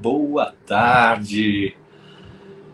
Boa 0.00 0.54
tarde, 0.66 1.76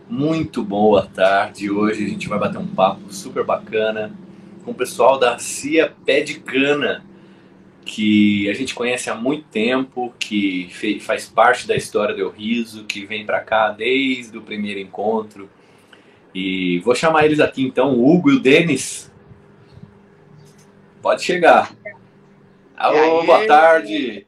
muito 0.09 0.63
boa 0.63 1.07
tarde. 1.07 1.71
Hoje 1.71 2.05
a 2.05 2.09
gente 2.09 2.29
vai 2.29 2.39
bater 2.39 2.59
um 2.59 2.67
papo 2.67 3.13
super 3.13 3.45
bacana 3.45 4.13
com 4.65 4.71
o 4.71 4.75
pessoal 4.75 5.19
da 5.19 5.39
Cia 5.39 5.93
Pé 6.05 6.21
de 6.21 6.41
Cana, 6.41 7.05
que 7.85 8.49
a 8.49 8.55
gente 8.55 8.75
conhece 8.75 9.11
há 9.11 9.15
muito 9.15 9.45
tempo, 9.49 10.15
que 10.19 10.71
faz 11.01 11.27
parte 11.29 11.67
da 11.67 11.75
história 11.75 12.15
do 12.15 12.21
El 12.21 12.31
Riso, 12.31 12.85
que 12.85 13.05
vem 13.05 13.27
para 13.27 13.41
cá 13.41 13.71
desde 13.71 14.37
o 14.37 14.43
primeiro 14.43 14.81
encontro. 14.81 15.49
E 16.35 16.81
vou 16.81 16.95
chamar 16.95 17.25
eles 17.25 17.41
aqui 17.41 17.63
então, 17.63 17.95
o 17.95 18.09
Hugo 18.09 18.31
e 18.31 18.37
o 18.37 18.41
Denis. 18.41 19.11
Pode 21.01 21.23
chegar. 21.23 21.75
Alô, 22.77 23.25
boa 23.25 23.47
tarde. 23.47 24.27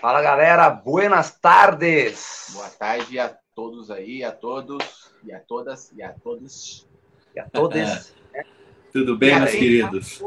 Fala 0.00 0.22
galera, 0.22 0.68
buenas 0.70 1.38
tardes. 1.38 2.50
Boa 2.54 2.68
tarde 2.70 3.18
a 3.18 3.28
todos 3.54 3.90
aí, 3.90 4.24
a 4.24 4.32
todos, 4.32 5.12
e 5.24 5.32
a 5.32 5.38
todas, 5.38 5.92
e 5.96 6.02
a 6.02 6.10
todos. 6.10 6.88
E 7.34 7.40
a 7.40 7.44
todos. 7.44 8.14
Tudo 8.92 9.16
bem, 9.16 9.38
meus 9.38 9.52
queridos? 9.52 10.22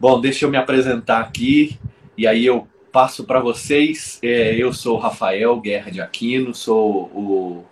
Bom, 0.00 0.20
deixa 0.20 0.46
eu 0.46 0.50
me 0.50 0.56
apresentar 0.56 1.20
aqui 1.20 1.78
e 2.16 2.26
aí 2.26 2.46
eu 2.46 2.66
passo 2.90 3.24
para 3.24 3.40
vocês. 3.40 4.18
É, 4.22 4.54
eu 4.54 4.72
sou 4.72 4.96
o 4.96 5.00
Rafael 5.00 5.60
Guerra 5.60 5.90
de 5.90 6.00
Aquino, 6.00 6.54
sou 6.54 7.04
o 7.12 7.64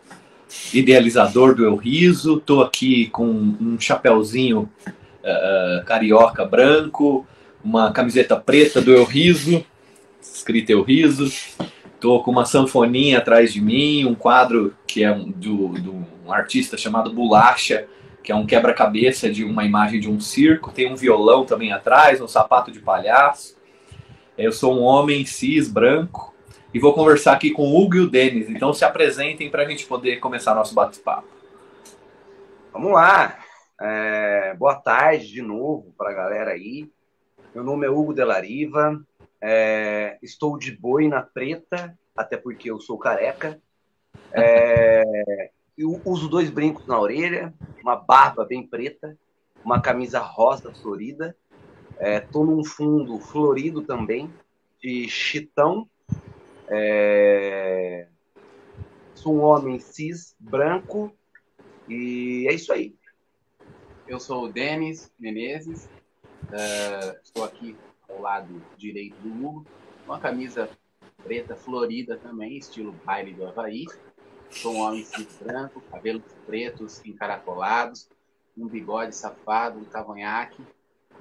idealizador 0.73 1.55
do 1.55 1.65
Eu 1.65 1.77
Riso. 1.77 2.39
Estou 2.39 2.63
aqui 2.63 3.07
com 3.09 3.27
um 3.27 3.77
chapéuzinho 3.79 4.69
uh, 4.87 5.85
carioca 5.85 6.45
branco, 6.45 7.27
uma 7.65 7.93
camiseta 7.93 8.37
preta 8.37 8.81
do 8.81 8.93
Eu 8.93 9.05
Riso, 9.05 9.65
escrito 10.21 10.71
Eu 10.71 10.83
Riso. 10.83 11.33
Estou 11.95 12.23
com 12.23 12.33
uma 12.33 12.45
sanfoninha 12.45 13.19
atrás 13.19 13.53
de 13.53 13.61
mim, 13.61 14.05
um 14.05 14.15
quadro 14.15 14.75
que 14.87 15.05
é 15.05 15.13
um, 15.13 15.31
do, 15.31 15.69
do 15.69 16.13
um 16.27 16.33
artista 16.33 16.77
chamado 16.77 17.13
Bolacha, 17.13 17.87
que 18.23 18.31
é 18.31 18.35
um 18.35 18.47
quebra-cabeça 18.47 19.31
de 19.31 19.45
uma 19.45 19.65
imagem 19.65 20.01
de 20.01 20.09
um 20.09 20.21
circo, 20.21 20.71
tem 20.71 20.91
um 20.91 20.97
violão 20.97 21.45
também 21.45 21.73
atrás, 21.73 22.21
um 22.21 22.29
sapato 22.29 22.71
de 22.71 22.79
palhaço. 22.79 23.57
Eu 24.39 24.53
sou 24.53 24.79
um 24.79 24.83
homem 24.83 25.27
cis, 25.27 25.69
branco, 25.69 26.32
e 26.73 26.79
vou 26.79 26.95
conversar 26.95 27.33
aqui 27.33 27.51
com 27.51 27.63
o 27.63 27.81
Hugo 27.81 27.97
e 27.97 28.01
o 28.01 28.11
Denis. 28.11 28.49
Então 28.49 28.73
se 28.73 28.85
apresentem 28.85 29.51
para 29.51 29.63
a 29.63 29.69
gente 29.69 29.87
poder 29.87 30.17
começar 30.17 30.55
nosso 30.55 30.75
bate-papo. 30.75 31.29
Vamos 32.73 32.93
lá. 32.93 33.39
É, 33.81 34.55
boa 34.55 34.77
tarde 34.77 35.27
de 35.27 35.43
novo 35.43 35.93
para 35.99 36.11
a 36.11 36.15
galera 36.15 36.53
aí. 36.53 36.91
Meu 37.55 37.63
nome 37.63 37.87
é 37.87 37.91
Hugo 37.91 38.15
Delariva. 38.15 39.05
É, 39.41 40.19
estou 40.23 40.57
de 40.57 40.73
boina 40.73 41.21
preta, 41.21 41.99
até 42.17 42.37
porque 42.37 42.71
eu 42.71 42.81
sou 42.81 42.97
careca. 42.97 43.61
É, 44.33 45.51
eu 45.77 46.01
uso 46.05 46.29
dois 46.29 46.49
brincos 46.49 46.87
na 46.87 46.99
orelha, 46.99 47.53
uma 47.83 47.97
barba 47.97 48.45
bem 48.45 48.67
preta, 48.67 49.19
uma 49.65 49.81
camisa 49.81 50.21
rosa 50.21 50.73
florida. 50.73 51.37
Estou 52.01 52.45
é, 52.45 52.47
num 52.47 52.65
fundo 52.65 53.19
florido 53.19 53.83
também, 53.83 54.33
de 54.81 55.09
chitão. 55.09 55.87
É... 56.75 58.07
Sou 59.15 59.35
um 59.35 59.43
homem 59.43 59.79
cis, 59.79 60.35
branco, 60.41 61.13
e 61.87 62.47
é 62.49 62.55
isso 62.55 62.73
aí. 62.73 62.97
Eu 64.09 64.19
sou 64.19 64.45
o 64.45 64.49
Denis 64.53 65.13
Menezes, 65.19 65.85
uh, 66.45 67.19
estou 67.23 67.45
aqui 67.45 67.77
ao 68.09 68.21
lado 68.21 68.63
direito 68.79 69.15
do 69.17 69.29
Hugo, 69.29 69.67
uma 70.07 70.19
camisa 70.19 70.69
preta 71.23 71.55
florida 71.55 72.17
também, 72.17 72.57
estilo 72.57 72.93
baile 73.05 73.35
do 73.35 73.47
Havaí. 73.47 73.85
Sou 74.51 74.75
um 74.75 74.81
homem 74.81 75.05
cinto 75.05 75.45
branco, 75.45 75.83
cabelos 75.91 76.25
pretos 76.47 77.05
encaracolados, 77.05 78.09
um 78.57 78.67
bigode 78.67 79.15
safado, 79.15 79.79
um 79.79 79.85
cavanhaque. 79.85 80.63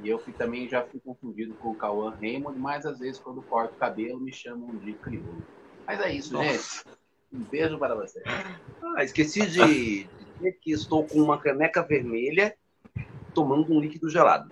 E 0.04 0.10
eu 0.10 0.20
fui, 0.20 0.34
também 0.34 0.68
já 0.68 0.82
fui 0.84 1.00
confundido 1.00 1.54
com 1.56 1.70
o 1.70 1.76
Cauã 1.76 2.14
Raymond, 2.20 2.58
mas 2.60 2.86
às 2.86 3.00
vezes 3.00 3.20
quando 3.20 3.42
corto 3.42 3.76
o 3.76 3.78
cabelo 3.78 4.20
me 4.20 4.34
chamam 4.34 4.76
de 4.78 4.94
crioulo. 4.94 5.44
Mas 5.86 6.00
é 6.00 6.14
isso, 6.14 6.34
Nossa. 6.34 6.48
gente. 6.48 6.98
Um 7.34 7.40
beijo 7.40 7.78
para 7.78 7.96
você. 7.96 8.22
Ah, 8.26 9.04
esqueci 9.04 9.46
de 9.46 10.08
dizer 10.36 10.58
que 10.62 10.72
estou 10.72 11.06
com 11.06 11.20
uma 11.20 11.38
caneca 11.38 11.82
vermelha 11.82 12.56
tomando 13.34 13.74
um 13.74 13.80
líquido 13.80 14.10
gelado. 14.10 14.52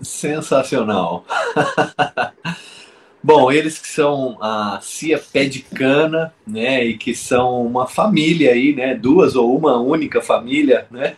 Sensacional. 0.00 1.24
Bom, 3.22 3.50
eles 3.50 3.78
que 3.78 3.88
são 3.88 4.38
a 4.40 4.78
Cia 4.80 5.18
Pé 5.18 5.46
de 5.46 5.60
Cana, 5.60 6.32
né, 6.46 6.84
e 6.84 6.96
que 6.96 7.12
são 7.12 7.66
uma 7.66 7.86
família 7.88 8.52
aí, 8.52 8.72
né, 8.72 8.94
duas 8.94 9.34
ou 9.34 9.56
uma 9.56 9.80
única 9.80 10.22
família, 10.22 10.86
né, 10.92 11.16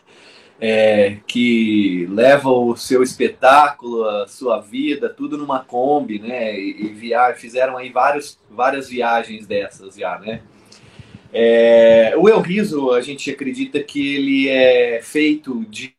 é, 0.61 1.19
que 1.27 2.07
leva 2.11 2.51
o 2.51 2.77
seu 2.77 3.03
espetáculo, 3.03 4.05
a 4.05 4.27
sua 4.27 4.61
vida, 4.61 5.09
tudo 5.09 5.39
numa 5.39 5.61
Kombi, 5.61 6.19
né, 6.19 6.59
e, 6.59 6.93
e 6.93 7.35
fizeram 7.37 7.77
aí 7.77 7.91
vários, 7.91 8.39
várias 8.51 8.89
viagens 8.89 9.47
dessas 9.47 9.95
já, 9.95 10.19
né. 10.19 10.43
É, 11.33 12.15
o 12.17 12.29
El 12.29 12.41
Riso, 12.41 12.93
a 12.93 13.01
gente 13.01 13.31
acredita 13.31 13.81
que 13.81 14.15
ele 14.15 14.49
é 14.49 15.01
feito 15.03 15.65
de 15.67 15.95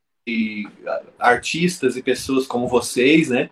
artistas 1.17 1.95
e 1.95 2.03
pessoas 2.03 2.45
como 2.45 2.67
vocês, 2.67 3.29
né, 3.29 3.49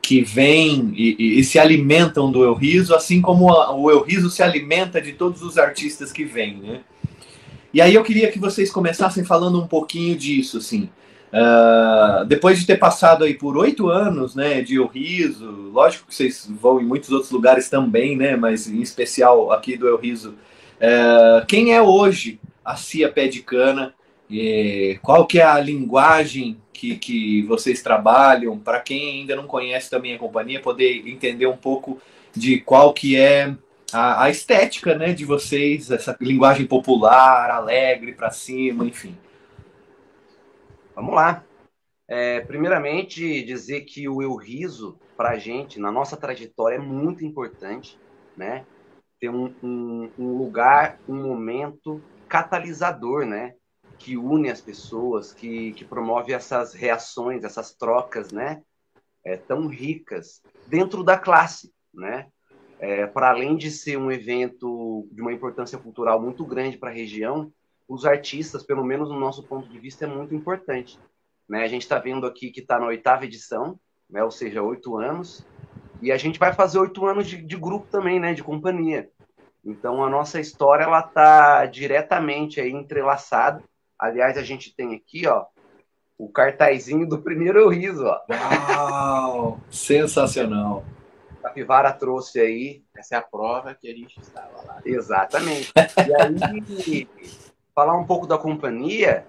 que 0.00 0.22
vêm 0.22 0.92
e, 0.96 1.38
e, 1.38 1.44
se 1.44 1.58
alimentam 1.58 2.32
do 2.32 2.42
El 2.42 2.54
Riso, 2.54 2.94
assim 2.94 3.20
como 3.20 3.52
a, 3.52 3.74
o 3.74 3.90
El 3.90 4.00
Riso 4.00 4.30
se 4.30 4.42
alimenta 4.42 5.02
de 5.02 5.12
todos 5.12 5.42
os 5.42 5.58
artistas 5.58 6.10
que 6.10 6.24
vêm, 6.24 6.56
né? 6.56 6.80
E 7.72 7.80
aí 7.80 7.94
eu 7.94 8.02
queria 8.02 8.30
que 8.30 8.38
vocês 8.38 8.70
começassem 8.70 9.24
falando 9.24 9.60
um 9.60 9.66
pouquinho 9.66 10.16
disso, 10.16 10.58
assim. 10.58 10.88
Uh, 11.30 12.24
depois 12.24 12.58
de 12.58 12.66
ter 12.66 12.78
passado 12.78 13.24
aí 13.24 13.34
por 13.34 13.56
oito 13.58 13.88
anos, 13.88 14.34
né, 14.34 14.62
de 14.62 14.76
El 14.76 14.86
Riso, 14.86 15.70
lógico 15.72 16.06
que 16.06 16.14
vocês 16.14 16.48
vão 16.48 16.80
em 16.80 16.84
muitos 16.86 17.10
outros 17.10 17.30
lugares 17.30 17.68
também, 17.68 18.16
né, 18.16 18.34
mas 18.34 18.66
em 18.66 18.80
especial 18.80 19.52
aqui 19.52 19.76
do 19.76 19.86
El 19.86 19.98
Riso, 19.98 20.30
uh, 20.30 21.44
quem 21.46 21.74
é 21.74 21.82
hoje 21.82 22.40
a 22.64 22.76
Cia 22.76 23.10
Pé 23.10 23.28
de 23.28 23.42
Cana? 23.42 23.94
E 24.30 24.98
qual 25.02 25.26
que 25.26 25.40
é 25.40 25.42
a 25.42 25.58
linguagem 25.58 26.58
que, 26.72 26.96
que 26.96 27.42
vocês 27.42 27.82
trabalham, 27.82 28.58
para 28.58 28.78
quem 28.78 29.20
ainda 29.20 29.34
não 29.34 29.46
conhece 29.46 29.88
também 29.88 30.14
a 30.14 30.18
companhia, 30.18 30.60
poder 30.60 31.02
entender 31.06 31.46
um 31.46 31.56
pouco 31.56 31.98
de 32.34 32.58
qual 32.58 32.92
que 32.92 33.16
é 33.16 33.54
a, 33.92 34.24
a 34.24 34.30
estética 34.30 34.94
né, 34.94 35.12
de 35.12 35.24
vocês, 35.24 35.90
essa 35.90 36.16
linguagem 36.20 36.66
popular, 36.66 37.50
alegre, 37.50 38.12
para 38.12 38.30
cima, 38.30 38.84
enfim. 38.84 39.16
Vamos 40.94 41.14
lá. 41.14 41.44
É, 42.06 42.40
primeiramente, 42.40 43.42
dizer 43.42 43.82
que 43.82 44.08
o 44.08 44.22
Eu 44.22 44.34
Riso, 44.34 44.98
para 45.16 45.30
a 45.30 45.38
gente, 45.38 45.78
na 45.78 45.92
nossa 45.92 46.16
trajetória, 46.16 46.76
é 46.76 46.80
muito 46.80 47.24
importante, 47.24 47.98
né? 48.36 48.64
Ter 49.20 49.28
um, 49.28 49.54
um, 49.62 50.10
um 50.18 50.38
lugar, 50.38 50.98
um 51.08 51.22
momento 51.22 52.00
catalisador, 52.28 53.26
né? 53.26 53.54
que 53.98 54.16
une 54.16 54.48
as 54.48 54.60
pessoas, 54.60 55.32
que, 55.32 55.72
que 55.72 55.84
promove 55.84 56.32
essas 56.32 56.72
reações, 56.72 57.44
essas 57.44 57.74
trocas, 57.74 58.30
né? 58.30 58.62
É, 59.24 59.36
tão 59.36 59.66
ricas 59.66 60.40
dentro 60.66 61.02
da 61.02 61.18
classe, 61.18 61.72
né? 61.92 62.28
É, 62.80 63.06
para 63.06 63.30
além 63.30 63.56
de 63.56 63.70
ser 63.70 63.96
um 63.96 64.10
evento 64.10 65.08
de 65.10 65.20
uma 65.20 65.32
importância 65.32 65.78
cultural 65.78 66.20
muito 66.20 66.44
grande 66.44 66.76
para 66.76 66.90
a 66.90 66.94
região, 66.94 67.52
os 67.88 68.04
artistas, 68.04 68.62
pelo 68.62 68.84
menos 68.84 69.08
no 69.08 69.18
nosso 69.18 69.42
ponto 69.42 69.68
de 69.68 69.78
vista, 69.78 70.04
é 70.04 70.08
muito 70.08 70.34
importante. 70.34 70.98
Né? 71.48 71.64
A 71.64 71.68
gente 71.68 71.82
está 71.82 71.98
vendo 71.98 72.26
aqui 72.26 72.50
que 72.50 72.60
está 72.60 72.78
na 72.78 72.86
oitava 72.86 73.24
edição, 73.24 73.78
né? 74.08 74.22
ou 74.22 74.30
seja, 74.30 74.62
oito 74.62 74.96
anos, 74.96 75.44
e 76.00 76.12
a 76.12 76.16
gente 76.16 76.38
vai 76.38 76.52
fazer 76.52 76.78
oito 76.78 77.04
anos 77.06 77.26
de, 77.26 77.42
de 77.42 77.56
grupo 77.56 77.86
também, 77.90 78.20
né? 78.20 78.34
de 78.34 78.44
companhia. 78.44 79.10
Então, 79.64 80.04
a 80.04 80.08
nossa 80.08 80.38
história 80.38 80.84
ela 80.84 81.00
está 81.00 81.66
diretamente 81.66 82.60
aí 82.60 82.70
entrelaçada 82.70 83.62
Aliás, 83.98 84.38
a 84.38 84.42
gente 84.42 84.72
tem 84.72 84.94
aqui, 84.94 85.26
ó, 85.26 85.44
o 86.16 86.28
cartazinho 86.28 87.08
do 87.08 87.18
primeiro 87.20 87.68
riso, 87.68 88.04
ó. 88.04 88.20
Uau! 88.30 89.60
Sensacional. 89.68 90.84
A 91.38 91.48
Capivara 91.48 91.92
trouxe 91.92 92.40
aí. 92.40 92.82
Essa 92.96 93.16
é 93.16 93.18
a 93.18 93.22
prova 93.22 93.74
que 93.74 93.90
a 93.90 93.94
gente 93.94 94.20
estava 94.20 94.62
lá. 94.62 94.80
Exatamente. 94.84 95.72
E 96.06 96.14
aí, 96.14 97.08
falar 97.74 97.96
um 97.96 98.06
pouco 98.06 98.26
da 98.26 98.38
companhia, 98.38 99.26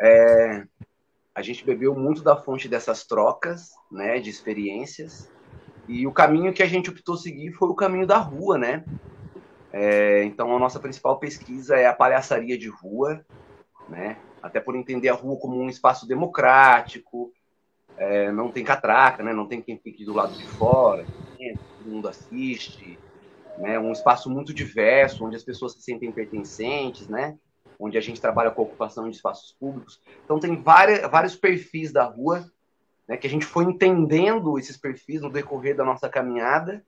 é, 0.00 0.64
a 1.34 1.42
gente 1.42 1.64
bebeu 1.64 1.94
muito 1.94 2.22
da 2.22 2.36
fonte 2.36 2.68
dessas 2.68 3.04
trocas, 3.04 3.72
né, 3.90 4.18
de 4.18 4.30
experiências. 4.30 5.30
E 5.86 6.06
o 6.06 6.12
caminho 6.12 6.52
que 6.52 6.62
a 6.62 6.66
gente 6.66 6.90
optou 6.90 7.16
seguir 7.16 7.52
foi 7.52 7.68
o 7.68 7.74
caminho 7.74 8.06
da 8.06 8.18
rua, 8.18 8.56
né? 8.56 8.84
É, 9.72 10.24
então, 10.24 10.54
a 10.54 10.58
nossa 10.58 10.78
principal 10.78 11.18
pesquisa 11.18 11.76
é 11.76 11.86
a 11.86 11.92
palhaçaria 11.92 12.56
de 12.56 12.68
rua, 12.68 13.24
né? 13.88 14.16
até 14.44 14.60
por 14.60 14.76
entender 14.76 15.08
a 15.08 15.14
rua 15.14 15.38
como 15.38 15.58
um 15.58 15.70
espaço 15.70 16.06
democrático, 16.06 17.32
é, 17.96 18.32
não 18.32 18.50
tem 18.50 18.64
catraca, 18.64 19.22
né? 19.22 19.32
não 19.32 19.46
tem 19.46 19.60
quem 19.62 19.78
fique 19.78 20.04
do 20.04 20.14
lado 20.14 20.36
de 20.36 20.46
fora, 20.46 21.04
todo 21.78 21.90
mundo 21.90 22.08
assiste, 22.08 22.98
né? 23.58 23.78
um 23.78 23.92
espaço 23.92 24.30
muito 24.30 24.52
diverso, 24.52 25.24
onde 25.24 25.36
as 25.36 25.44
pessoas 25.44 25.72
se 25.72 25.82
sentem 25.82 26.10
pertencentes, 26.10 27.08
né? 27.08 27.38
onde 27.78 27.98
a 27.98 28.00
gente 28.00 28.20
trabalha 28.20 28.50
com 28.50 28.62
a 28.62 28.64
ocupação 28.64 29.08
de 29.08 29.16
espaços 29.16 29.54
públicos. 29.58 30.00
Então, 30.24 30.38
tem 30.38 30.60
várias, 30.60 31.08
vários 31.10 31.36
perfis 31.36 31.92
da 31.92 32.04
rua, 32.04 32.44
né? 33.06 33.16
que 33.16 33.26
a 33.26 33.30
gente 33.30 33.44
foi 33.44 33.64
entendendo 33.64 34.58
esses 34.58 34.76
perfis 34.76 35.20
no 35.20 35.30
decorrer 35.30 35.76
da 35.76 35.84
nossa 35.84 36.08
caminhada, 36.08 36.84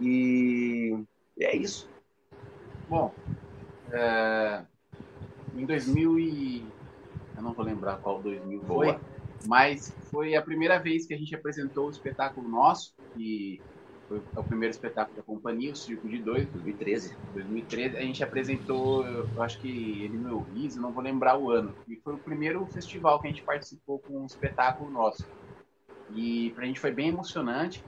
e, 0.00 0.98
é 1.38 1.54
isso. 1.54 1.88
Bom, 2.88 3.12
é, 3.92 4.64
em 5.54 5.66
2000 5.66 6.18
e... 6.18 6.66
eu 7.36 7.42
não 7.42 7.52
vou 7.52 7.64
lembrar 7.64 7.98
qual 7.98 8.20
2000 8.22 8.62
foi, 8.62 8.98
mas 9.46 9.92
foi 10.10 10.34
a 10.34 10.42
primeira 10.42 10.78
vez 10.78 11.06
que 11.06 11.14
a 11.14 11.18
gente 11.18 11.34
apresentou 11.34 11.86
o 11.86 11.90
espetáculo 11.90 12.48
nosso, 12.48 12.94
que 13.14 13.60
foi 14.10 14.20
o 14.36 14.42
primeiro 14.42 14.74
espetáculo 14.74 15.16
da 15.16 15.22
companhia, 15.22 15.72
o 15.72 15.76
Circo 15.76 16.08
de 16.08 16.18
Dois, 16.18 16.48
2013. 16.48 17.16
2013, 17.32 17.96
a 17.96 18.00
gente 18.00 18.24
apresentou, 18.24 19.06
eu 19.06 19.40
acho 19.40 19.60
que 19.60 20.02
ele 20.02 20.18
no 20.18 20.40
Riso, 20.40 20.80
não 20.80 20.92
vou 20.92 21.02
lembrar 21.02 21.38
o 21.38 21.50
ano, 21.50 21.72
e 21.88 21.94
foi 21.96 22.14
o 22.14 22.18
primeiro 22.18 22.66
festival 22.66 23.20
que 23.20 23.28
a 23.28 23.30
gente 23.30 23.44
participou 23.44 24.00
com 24.00 24.22
um 24.22 24.26
espetáculo 24.26 24.90
nosso. 24.90 25.24
E 26.12 26.50
pra 26.56 26.66
gente 26.66 26.80
foi 26.80 26.90
bem 26.90 27.08
emocionante, 27.08 27.84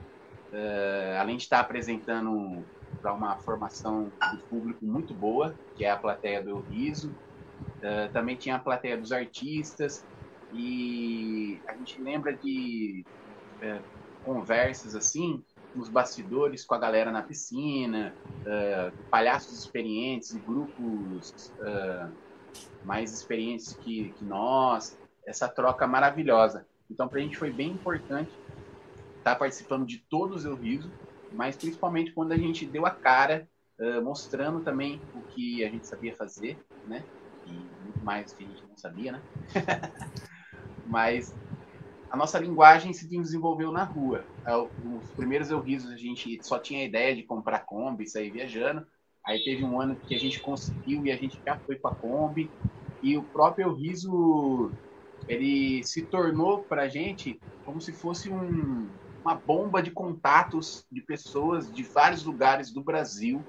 uh, 0.52 1.18
além 1.18 1.36
de 1.36 1.42
estar 1.42 1.58
apresentando 1.58 2.64
para 3.00 3.12
uma 3.12 3.36
formação 3.38 4.04
do 4.04 4.38
público 4.48 4.86
muito 4.86 5.12
boa, 5.12 5.52
que 5.74 5.84
é 5.84 5.90
a 5.90 5.96
plateia 5.96 6.40
do 6.40 6.60
Riso, 6.60 7.10
uh, 7.10 8.12
também 8.12 8.36
tinha 8.36 8.54
a 8.54 8.60
plateia 8.60 8.96
dos 8.96 9.10
artistas, 9.10 10.04
e 10.52 11.60
a 11.66 11.74
gente 11.74 12.00
lembra 12.00 12.34
de 12.34 13.04
é, 13.60 13.80
conversas 14.24 14.94
assim, 14.94 15.42
nos 15.74 15.88
bastidores 15.88 16.64
com 16.64 16.74
a 16.74 16.78
galera 16.78 17.10
na 17.10 17.22
piscina, 17.22 18.14
uh, 18.40 18.96
palhaços 19.08 19.58
experientes 19.58 20.34
e 20.34 20.38
grupos 20.38 21.52
uh, 21.60 22.12
mais 22.84 23.12
experientes 23.12 23.74
que, 23.74 24.10
que 24.10 24.24
nós, 24.24 24.98
essa 25.26 25.48
troca 25.48 25.86
maravilhosa. 25.86 26.66
Então, 26.90 27.08
para 27.08 27.18
a 27.18 27.22
gente 27.22 27.38
foi 27.38 27.50
bem 27.50 27.70
importante 27.70 28.30
estar 29.18 29.32
tá 29.32 29.36
participando 29.36 29.86
de 29.86 29.98
todos 30.10 30.44
os 30.44 30.60
riso, 30.60 30.90
mas 31.32 31.56
principalmente 31.56 32.12
quando 32.12 32.32
a 32.32 32.36
gente 32.36 32.66
deu 32.66 32.84
a 32.84 32.90
cara, 32.90 33.48
uh, 33.78 34.02
mostrando 34.02 34.60
também 34.60 35.00
o 35.14 35.22
que 35.22 35.64
a 35.64 35.70
gente 35.70 35.86
sabia 35.86 36.14
fazer, 36.14 36.58
né? 36.86 37.02
E 37.46 37.50
muito 37.50 38.04
mais 38.04 38.32
do 38.32 38.38
que 38.38 38.44
a 38.44 38.46
gente 38.46 38.62
não 38.68 38.76
sabia, 38.76 39.12
né? 39.12 39.22
mas 40.92 41.34
a 42.10 42.16
nossa 42.16 42.38
linguagem 42.38 42.92
se 42.92 43.08
desenvolveu 43.08 43.72
na 43.72 43.84
rua. 43.84 44.22
É, 44.46 44.54
os 44.54 45.10
primeiros 45.16 45.48
risos 45.64 45.90
a 45.90 45.96
gente 45.96 46.38
só 46.42 46.58
tinha 46.58 46.82
a 46.82 46.84
ideia 46.84 47.16
de 47.16 47.22
comprar 47.22 47.60
Kombi, 47.60 48.06
sair 48.06 48.30
viajando. 48.30 48.86
Aí 49.26 49.42
teve 49.42 49.64
um 49.64 49.80
ano 49.80 49.96
que 49.96 50.14
a 50.14 50.18
gente 50.18 50.38
conseguiu 50.42 51.06
e 51.06 51.10
a 51.10 51.16
gente 51.16 51.40
já 51.46 51.58
foi 51.60 51.76
com 51.76 51.88
a 51.88 51.94
Kombi. 51.94 52.50
E 53.02 53.16
o 53.16 53.22
próprio 53.22 53.72
riso 53.72 54.70
ele 55.26 55.82
se 55.84 56.02
tornou 56.02 56.64
para 56.64 56.82
a 56.82 56.88
gente 56.88 57.40
como 57.64 57.80
se 57.80 57.92
fosse 57.94 58.28
um, 58.28 58.90
uma 59.24 59.34
bomba 59.34 59.82
de 59.82 59.90
contatos 59.90 60.84
de 60.92 61.00
pessoas 61.00 61.72
de 61.72 61.82
vários 61.84 62.24
lugares 62.24 62.70
do 62.70 62.82
Brasil 62.82 63.42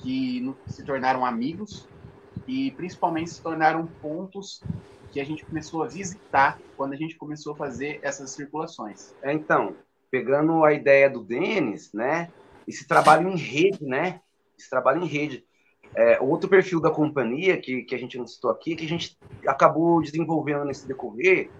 que 0.00 0.42
se 0.66 0.84
tornaram 0.84 1.24
amigos 1.24 1.88
e 2.48 2.72
principalmente 2.72 3.30
se 3.30 3.42
tornaram 3.42 3.86
pontos 4.00 4.60
que 5.10 5.20
a 5.20 5.24
gente 5.24 5.44
começou 5.44 5.82
a 5.82 5.86
visitar 5.86 6.58
quando 6.76 6.92
a 6.92 6.96
gente 6.96 7.16
começou 7.16 7.52
a 7.52 7.56
fazer 7.56 7.98
essas 8.02 8.30
circulações. 8.30 9.14
É, 9.22 9.32
então, 9.32 9.76
pegando 10.10 10.64
a 10.64 10.72
ideia 10.72 11.08
do 11.08 11.22
Denis, 11.22 11.92
né? 11.92 12.30
Esse 12.66 12.86
trabalho 12.86 13.28
em 13.28 13.36
rede, 13.36 13.84
né? 13.84 14.20
Esse 14.58 14.70
trabalho 14.70 15.02
em 15.02 15.06
rede. 15.06 15.44
É, 15.94 16.20
outro 16.20 16.48
perfil 16.48 16.80
da 16.80 16.90
companhia 16.90 17.60
que, 17.60 17.82
que 17.82 17.94
a 17.94 17.98
gente 17.98 18.16
não 18.16 18.26
citou 18.26 18.50
aqui, 18.50 18.76
que 18.76 18.84
a 18.84 18.88
gente 18.88 19.18
acabou 19.46 20.00
desenvolvendo 20.00 20.64
nesse 20.64 20.86
decorrer, 20.86 21.50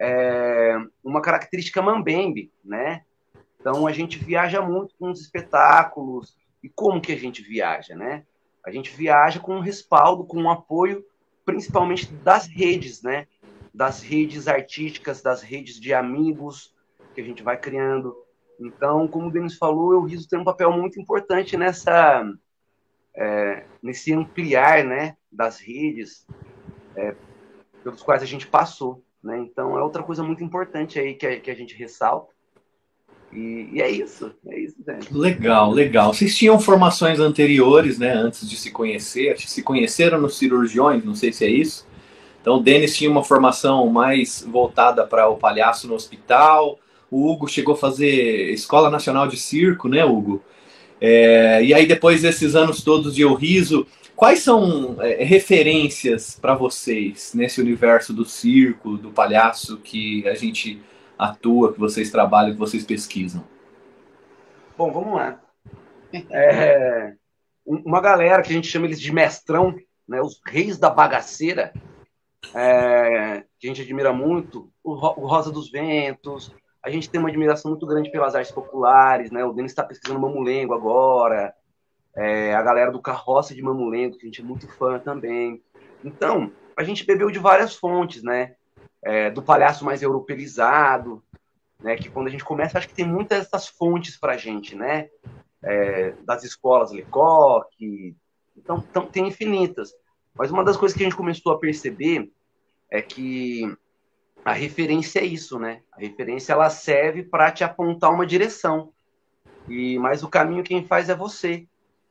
é 0.00 0.76
uma 1.02 1.20
característica 1.20 1.82
mambembe, 1.82 2.52
né? 2.64 3.02
Então 3.60 3.86
a 3.86 3.92
gente 3.92 4.18
viaja 4.18 4.60
muito 4.60 4.94
com 4.98 5.10
os 5.10 5.20
espetáculos. 5.20 6.36
E 6.62 6.68
como 6.68 7.00
que 7.00 7.12
a 7.12 7.16
gente 7.16 7.42
viaja, 7.42 7.94
né? 7.94 8.24
A 8.64 8.70
gente 8.70 8.94
viaja 8.94 9.40
com 9.40 9.56
um 9.56 9.60
respaldo, 9.60 10.24
com 10.24 10.38
um 10.38 10.50
apoio 10.50 11.04
principalmente 11.48 12.12
das 12.12 12.46
redes, 12.46 13.02
né? 13.02 13.26
Das 13.72 14.02
redes 14.02 14.46
artísticas, 14.46 15.22
das 15.22 15.40
redes 15.40 15.80
de 15.80 15.94
amigos 15.94 16.74
que 17.14 17.22
a 17.22 17.24
gente 17.24 17.42
vai 17.42 17.56
criando. 17.56 18.14
Então, 18.60 19.08
como 19.08 19.28
o 19.28 19.30
Denis 19.30 19.56
falou, 19.56 19.94
o 19.94 20.04
riso 20.04 20.28
tem 20.28 20.38
um 20.38 20.44
papel 20.44 20.70
muito 20.70 21.00
importante 21.00 21.56
nessa 21.56 22.22
é, 23.16 23.64
nesse 23.82 24.12
ampliar, 24.12 24.84
né, 24.84 25.16
das 25.32 25.58
redes 25.58 26.26
é, 26.94 27.14
pelos 27.82 28.02
quais 28.02 28.22
a 28.22 28.26
gente 28.26 28.46
passou, 28.46 29.02
né? 29.22 29.38
Então, 29.38 29.78
é 29.78 29.82
outra 29.82 30.02
coisa 30.02 30.22
muito 30.22 30.44
importante 30.44 30.98
aí 30.98 31.14
que 31.14 31.26
a, 31.26 31.40
que 31.40 31.50
a 31.50 31.54
gente 31.54 31.74
ressalta. 31.74 32.30
E, 33.32 33.68
e, 33.72 33.82
é 33.82 33.90
isso, 33.90 34.32
é 34.46 34.58
isso, 34.58 34.76
gente. 34.86 35.12
Legal, 35.12 35.70
legal. 35.70 36.14
Vocês 36.14 36.36
tinham 36.36 36.58
formações 36.58 37.20
anteriores, 37.20 37.98
né, 37.98 38.12
antes 38.12 38.48
de 38.48 38.56
se 38.56 38.70
conhecer, 38.70 39.38
se 39.38 39.62
conheceram 39.62 40.20
nos 40.20 40.38
cirurgiões, 40.38 41.04
não 41.04 41.14
sei 41.14 41.32
se 41.32 41.44
é 41.44 41.50
isso. 41.50 41.86
Então, 42.40 42.56
o 42.56 42.60
Denis 42.60 42.96
tinha 42.96 43.10
uma 43.10 43.22
formação 43.22 43.86
mais 43.88 44.44
voltada 44.48 45.04
para 45.06 45.28
o 45.28 45.36
palhaço 45.36 45.86
no 45.86 45.94
hospital. 45.94 46.78
O 47.10 47.30
Hugo 47.30 47.46
chegou 47.48 47.74
a 47.74 47.78
fazer 47.78 48.50
Escola 48.50 48.90
Nacional 48.90 49.26
de 49.26 49.36
Circo, 49.36 49.88
né, 49.88 50.04
Hugo? 50.04 50.42
É, 51.00 51.62
e 51.62 51.74
aí, 51.74 51.86
depois 51.86 52.22
desses 52.22 52.56
anos 52.56 52.82
todos 52.82 53.14
de 53.14 53.22
Eu 53.22 53.34
Riso, 53.34 53.86
quais 54.16 54.40
são 54.40 54.96
é, 55.00 55.22
referências 55.22 56.38
para 56.40 56.54
vocês 56.54 57.32
nesse 57.34 57.60
universo 57.60 58.12
do 58.12 58.24
circo, 58.24 58.96
do 58.96 59.10
palhaço 59.10 59.76
que 59.76 60.26
a 60.26 60.34
gente 60.34 60.80
atua, 61.18 61.72
que 61.72 61.80
vocês 61.80 62.10
trabalham, 62.10 62.52
que 62.52 62.58
vocês 62.58 62.84
pesquisam? 62.84 63.44
Bom, 64.76 64.92
vamos 64.92 65.14
lá. 65.14 65.40
É, 66.30 67.14
uma 67.66 68.00
galera 68.00 68.42
que 68.42 68.50
a 68.50 68.54
gente 68.54 68.68
chama 68.68 68.86
eles 68.86 69.00
de 69.00 69.12
mestrão, 69.12 69.74
né, 70.08 70.22
os 70.22 70.40
reis 70.46 70.78
da 70.78 70.88
bagaceira, 70.88 71.72
é, 72.54 73.44
que 73.58 73.66
a 73.66 73.68
gente 73.68 73.82
admira 73.82 74.12
muito, 74.12 74.70
o, 74.82 74.94
Rosa 74.94 75.50
dos 75.50 75.70
Ventos, 75.70 76.54
a 76.82 76.90
gente 76.90 77.10
tem 77.10 77.18
uma 77.18 77.28
admiração 77.28 77.70
muito 77.70 77.86
grande 77.86 78.10
pelas 78.10 78.34
artes 78.34 78.52
populares, 78.52 79.30
né? 79.30 79.44
O 79.44 79.52
Denis 79.52 79.72
está 79.72 79.82
pesquisando 79.82 80.20
Mamulengo 80.20 80.72
agora, 80.72 81.52
é, 82.16 82.54
a 82.54 82.62
galera 82.62 82.90
do 82.90 83.02
Carroça 83.02 83.54
de 83.54 83.62
Mamulengo, 83.62 84.16
que 84.16 84.24
a 84.24 84.26
gente 84.26 84.40
é 84.40 84.44
muito 84.44 84.66
fã 84.68 84.98
também. 84.98 85.62
Então, 86.04 86.50
a 86.76 86.82
gente 86.82 87.04
bebeu 87.04 87.30
de 87.30 87.38
várias 87.38 87.74
fontes, 87.74 88.22
né? 88.22 88.54
É, 89.02 89.30
do 89.30 89.42
palhaço 89.42 89.84
mais 89.84 90.02
europeizado, 90.02 91.22
né? 91.80 91.96
Que 91.96 92.08
quando 92.08 92.28
a 92.28 92.30
gente 92.30 92.44
começa, 92.44 92.78
acho 92.78 92.88
que 92.88 92.94
tem 92.94 93.06
muitas 93.06 93.44
dessas 93.44 93.68
fontes 93.68 94.16
para 94.16 94.34
a 94.34 94.36
gente, 94.36 94.74
né? 94.74 95.08
É, 95.62 96.12
das 96.24 96.44
escolas 96.44 96.92
Lecoq, 96.92 98.16
então, 98.56 98.84
então 98.90 99.06
tem 99.06 99.26
infinitas. 99.26 99.92
Mas 100.34 100.50
uma 100.50 100.64
das 100.64 100.76
coisas 100.76 100.96
que 100.96 101.02
a 101.02 101.06
gente 101.06 101.16
começou 101.16 101.52
a 101.52 101.58
perceber 101.58 102.30
é 102.90 103.02
que 103.02 103.76
a 104.44 104.52
referência 104.52 105.20
é 105.20 105.24
isso, 105.24 105.58
né? 105.58 105.82
A 105.92 106.00
referência 106.00 106.52
ela 106.52 106.70
serve 106.70 107.22
para 107.22 107.50
te 107.50 107.64
apontar 107.64 108.12
uma 108.12 108.26
direção. 108.26 108.92
E 109.68 109.98
mas 109.98 110.22
o 110.22 110.28
caminho 110.28 110.62
quem 110.62 110.84
faz 110.84 111.08
é 111.08 111.14
você. 111.14 111.66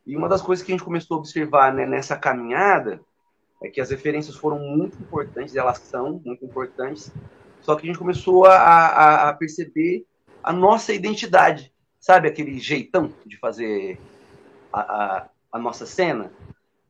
E 0.06 0.16
uma 0.16 0.28
das 0.28 0.40
coisas 0.40 0.64
que 0.64 0.72
a 0.72 0.74
gente 0.76 0.84
começou 0.84 1.16
a 1.16 1.20
observar 1.20 1.72
né, 1.72 1.84
nessa 1.84 2.16
caminhada 2.16 3.00
é 3.62 3.68
que 3.68 3.80
as 3.80 3.90
referências 3.90 4.36
foram 4.36 4.58
muito 4.58 4.96
importantes, 5.00 5.56
elas 5.56 5.78
são 5.78 6.20
muito 6.24 6.44
importantes, 6.44 7.12
só 7.60 7.74
que 7.74 7.82
a 7.82 7.86
gente 7.86 7.98
começou 7.98 8.46
a, 8.46 8.56
a, 8.56 9.28
a 9.28 9.32
perceber 9.34 10.06
a 10.42 10.52
nossa 10.52 10.92
identidade, 10.92 11.72
sabe? 12.00 12.28
Aquele 12.28 12.58
jeitão 12.58 13.12
de 13.26 13.36
fazer 13.36 13.98
a, 14.72 14.80
a, 14.80 15.28
a, 15.52 15.58
nossa 15.58 15.84
cena. 15.84 16.30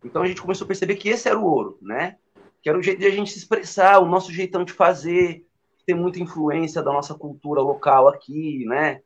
Então 0.04 0.22
a 0.22 0.26
gente 0.26 0.42
começou 0.42 0.66
a 0.66 0.68
perceber 0.68 0.96
que 0.96 1.08
esse 1.08 1.28
era 1.28 1.38
o 1.38 1.44
ouro, 1.44 1.78
né? 1.80 2.16
Que 2.62 2.68
era 2.68 2.78
o 2.78 2.82
jeito 2.82 2.98
de 2.98 3.06
a 3.06 3.10
gente 3.10 3.30
se 3.30 3.38
expressar, 3.38 3.98
o 4.00 4.06
nosso 4.06 4.30
jeitão 4.32 4.62
de 4.62 4.72
fazer, 4.72 5.46
tem 5.86 5.96
muita 5.96 6.20
influência 6.20 6.82
da 6.82 6.92
nossa 6.92 7.14
cultura 7.14 7.62
local 7.62 8.08
aqui, 8.08 8.64
né? 8.66 9.00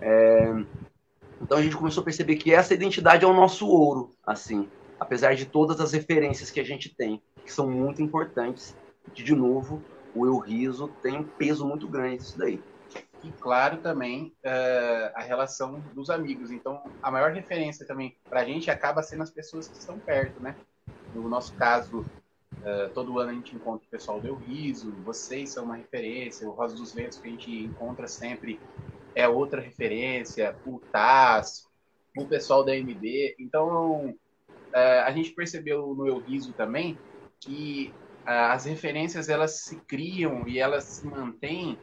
É... 0.00 0.64
Então 1.42 1.58
a 1.58 1.62
gente 1.62 1.76
começou 1.76 2.00
a 2.00 2.04
perceber 2.04 2.36
que 2.36 2.52
essa 2.52 2.72
identidade 2.72 3.24
é 3.24 3.28
o 3.28 3.34
nosso 3.34 3.68
ouro, 3.68 4.14
assim 4.26 4.66
apesar 5.00 5.34
de 5.34 5.46
todas 5.46 5.80
as 5.80 5.92
referências 5.92 6.50
que 6.50 6.60
a 6.60 6.64
gente 6.64 6.94
tem, 6.94 7.20
que 7.42 7.50
são 7.50 7.68
muito 7.68 8.02
importantes, 8.02 8.76
que, 9.14 9.22
de 9.22 9.34
novo, 9.34 9.82
o 10.14 10.26
Eu 10.26 10.38
Riso 10.38 10.88
tem 11.02 11.16
um 11.16 11.24
peso 11.24 11.66
muito 11.66 11.88
grande 11.88 12.16
nisso 12.16 12.38
daí. 12.38 12.62
e, 13.24 13.30
claro, 13.32 13.78
também 13.78 14.32
uh, 14.44 15.12
a 15.14 15.22
relação 15.22 15.80
dos 15.94 16.10
amigos. 16.10 16.50
Então, 16.50 16.82
a 17.02 17.10
maior 17.10 17.32
referência 17.32 17.86
também 17.86 18.16
para 18.28 18.40
a 18.40 18.44
gente 18.44 18.70
acaba 18.70 19.02
sendo 19.02 19.22
as 19.22 19.30
pessoas 19.30 19.66
que 19.68 19.76
estão 19.78 19.98
perto, 19.98 20.40
né? 20.42 20.54
No 21.14 21.28
nosso 21.28 21.54
caso, 21.54 22.00
uh, 22.00 22.88
todo 22.94 23.18
ano 23.18 23.30
a 23.30 23.34
gente 23.34 23.54
encontra 23.54 23.86
o 23.86 23.90
pessoal 23.90 24.20
do 24.20 24.34
Riso, 24.34 24.92
vocês 25.04 25.50
são 25.50 25.64
uma 25.64 25.76
referência, 25.76 26.48
o 26.48 26.52
Rosa 26.52 26.76
dos 26.76 26.92
Ventos 26.92 27.18
que 27.18 27.28
a 27.28 27.30
gente 27.30 27.64
encontra 27.64 28.06
sempre 28.06 28.60
é 29.14 29.28
outra 29.28 29.60
referência, 29.60 30.56
o 30.66 30.78
TAS, 30.78 31.66
o 32.16 32.26
pessoal 32.26 32.64
da 32.64 32.76
MD. 32.76 33.34
Então, 33.38 34.14
uh, 34.74 35.04
a 35.04 35.10
gente 35.12 35.30
percebeu 35.30 35.94
no 35.94 36.06
Eu 36.06 36.18
Riso 36.18 36.52
também 36.52 36.98
que 37.38 37.92
as 38.26 38.66
referências 38.66 39.28
elas 39.28 39.62
se 39.62 39.76
criam 39.76 40.46
e 40.46 40.58
elas 40.58 40.84
se 40.84 41.06
mantêm 41.06 41.78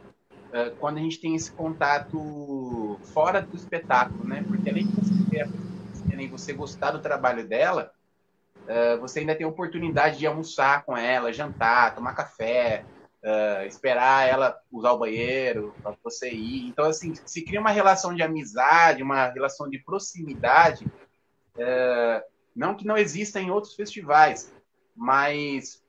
uh, 0.50 0.74
quando 0.78 0.98
a 0.98 1.00
gente 1.00 1.20
tem 1.20 1.34
esse 1.34 1.50
contato 1.50 2.98
fora 3.12 3.42
do 3.42 3.56
espetáculo, 3.56 4.26
né? 4.26 4.44
Porque 4.46 4.70
além 4.70 4.86
de 4.86 4.94
você 4.94 5.30
ter 5.30 5.48
você 6.38 6.52
gostar 6.52 6.92
do 6.92 7.00
trabalho 7.00 7.46
dela, 7.46 7.90
uh, 8.64 9.00
você 9.00 9.20
ainda 9.20 9.34
tem 9.34 9.46
a 9.46 9.50
oportunidade 9.50 10.18
de 10.18 10.26
almoçar 10.26 10.84
com 10.84 10.96
ela, 10.96 11.32
jantar, 11.32 11.94
tomar 11.94 12.14
café, 12.14 12.84
uh, 13.22 13.66
esperar 13.66 14.28
ela 14.28 14.56
usar 14.70 14.92
o 14.92 14.98
banheiro 14.98 15.74
para 15.82 15.96
você 16.02 16.30
ir. 16.30 16.68
Então, 16.68 16.84
assim, 16.84 17.14
se 17.26 17.44
cria 17.44 17.60
uma 17.60 17.70
relação 17.70 18.14
de 18.14 18.22
amizade, 18.22 19.02
uma 19.02 19.28
relação 19.28 19.68
de 19.68 19.78
proximidade, 19.78 20.86
não 22.58 22.74
que 22.74 22.84
não 22.84 22.98
exista 22.98 23.40
em 23.40 23.52
outros 23.52 23.74
festivais, 23.74 24.52
mas 24.94 25.80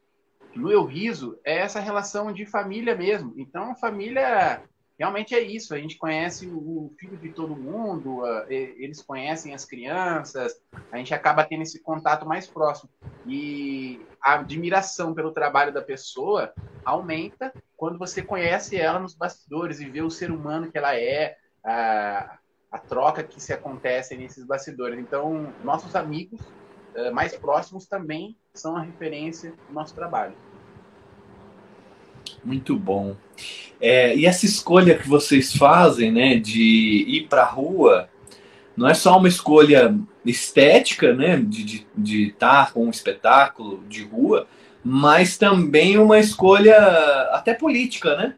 no 0.56 0.72
Eu 0.72 0.86
Riso 0.86 1.40
é 1.44 1.58
essa 1.58 1.80
relação 1.80 2.32
de 2.32 2.46
família 2.46 2.96
mesmo. 2.96 3.34
Então, 3.38 3.76
família 3.76 4.62
realmente 4.98 5.34
é 5.34 5.40
isso. 5.40 5.74
A 5.74 5.80
gente 5.80 5.98
conhece 5.98 6.46
o 6.46 6.94
filho 7.00 7.18
de 7.18 7.30
todo 7.30 7.56
mundo, 7.56 8.22
eles 8.48 9.02
conhecem 9.02 9.56
as 9.56 9.66
crianças, 9.66 10.62
a 10.92 10.98
gente 10.98 11.12
acaba 11.12 11.44
tendo 11.44 11.64
esse 11.64 11.82
contato 11.82 12.28
mais 12.28 12.46
próximo. 12.46 12.92
E 13.26 14.00
a 14.22 14.36
admiração 14.36 15.16
pelo 15.16 15.32
trabalho 15.32 15.74
da 15.74 15.82
pessoa 15.82 16.54
aumenta 16.86 17.52
quando 17.76 17.98
você 17.98 18.22
conhece 18.22 18.78
ela 18.78 19.00
nos 19.00 19.16
bastidores 19.16 19.80
e 19.80 19.90
vê 19.90 20.04
o 20.04 20.12
ser 20.12 20.30
humano 20.30 20.72
que 20.72 20.78
ela 20.78 20.96
é, 20.96 21.36
a, 21.66 22.38
a 22.72 22.78
troca 22.78 23.24
que 23.24 23.42
se 23.42 23.52
acontece 23.52 24.16
nesses 24.16 24.46
bastidores. 24.46 25.00
Então, 25.00 25.52
nossos 25.64 25.96
amigos 25.96 26.40
mais 27.13 27.36
próximos 27.36 27.86
também 27.86 28.36
são 28.53 28.75
a 28.75 28.81
referência 28.81 29.53
do 29.67 29.74
nosso 29.74 29.93
trabalho. 29.93 30.34
Muito 32.43 32.77
bom. 32.77 33.15
É, 33.81 34.15
e 34.15 34.25
essa 34.25 34.46
escolha 34.46 34.98
que 34.98 35.08
vocês 35.08 35.55
fazem, 35.55 36.12
né, 36.12 36.36
de 36.36 37.05
ir 37.08 37.27
para 37.29 37.43
a 37.43 37.50
rua, 37.50 38.10
não 38.75 38.88
é 38.88 38.93
só 38.93 39.17
uma 39.17 39.27
escolha 39.27 39.96
estética, 40.25 41.13
né, 41.13 41.38
de 41.38 41.88
de 41.96 42.27
estar 42.27 42.72
com 42.74 42.86
um 42.86 42.89
espetáculo 42.89 43.84
de 43.88 44.03
rua, 44.03 44.48
mas 44.84 45.38
também 45.38 45.98
uma 45.98 46.19
escolha 46.19 46.77
até 47.31 47.53
política, 47.53 48.15
né? 48.15 48.36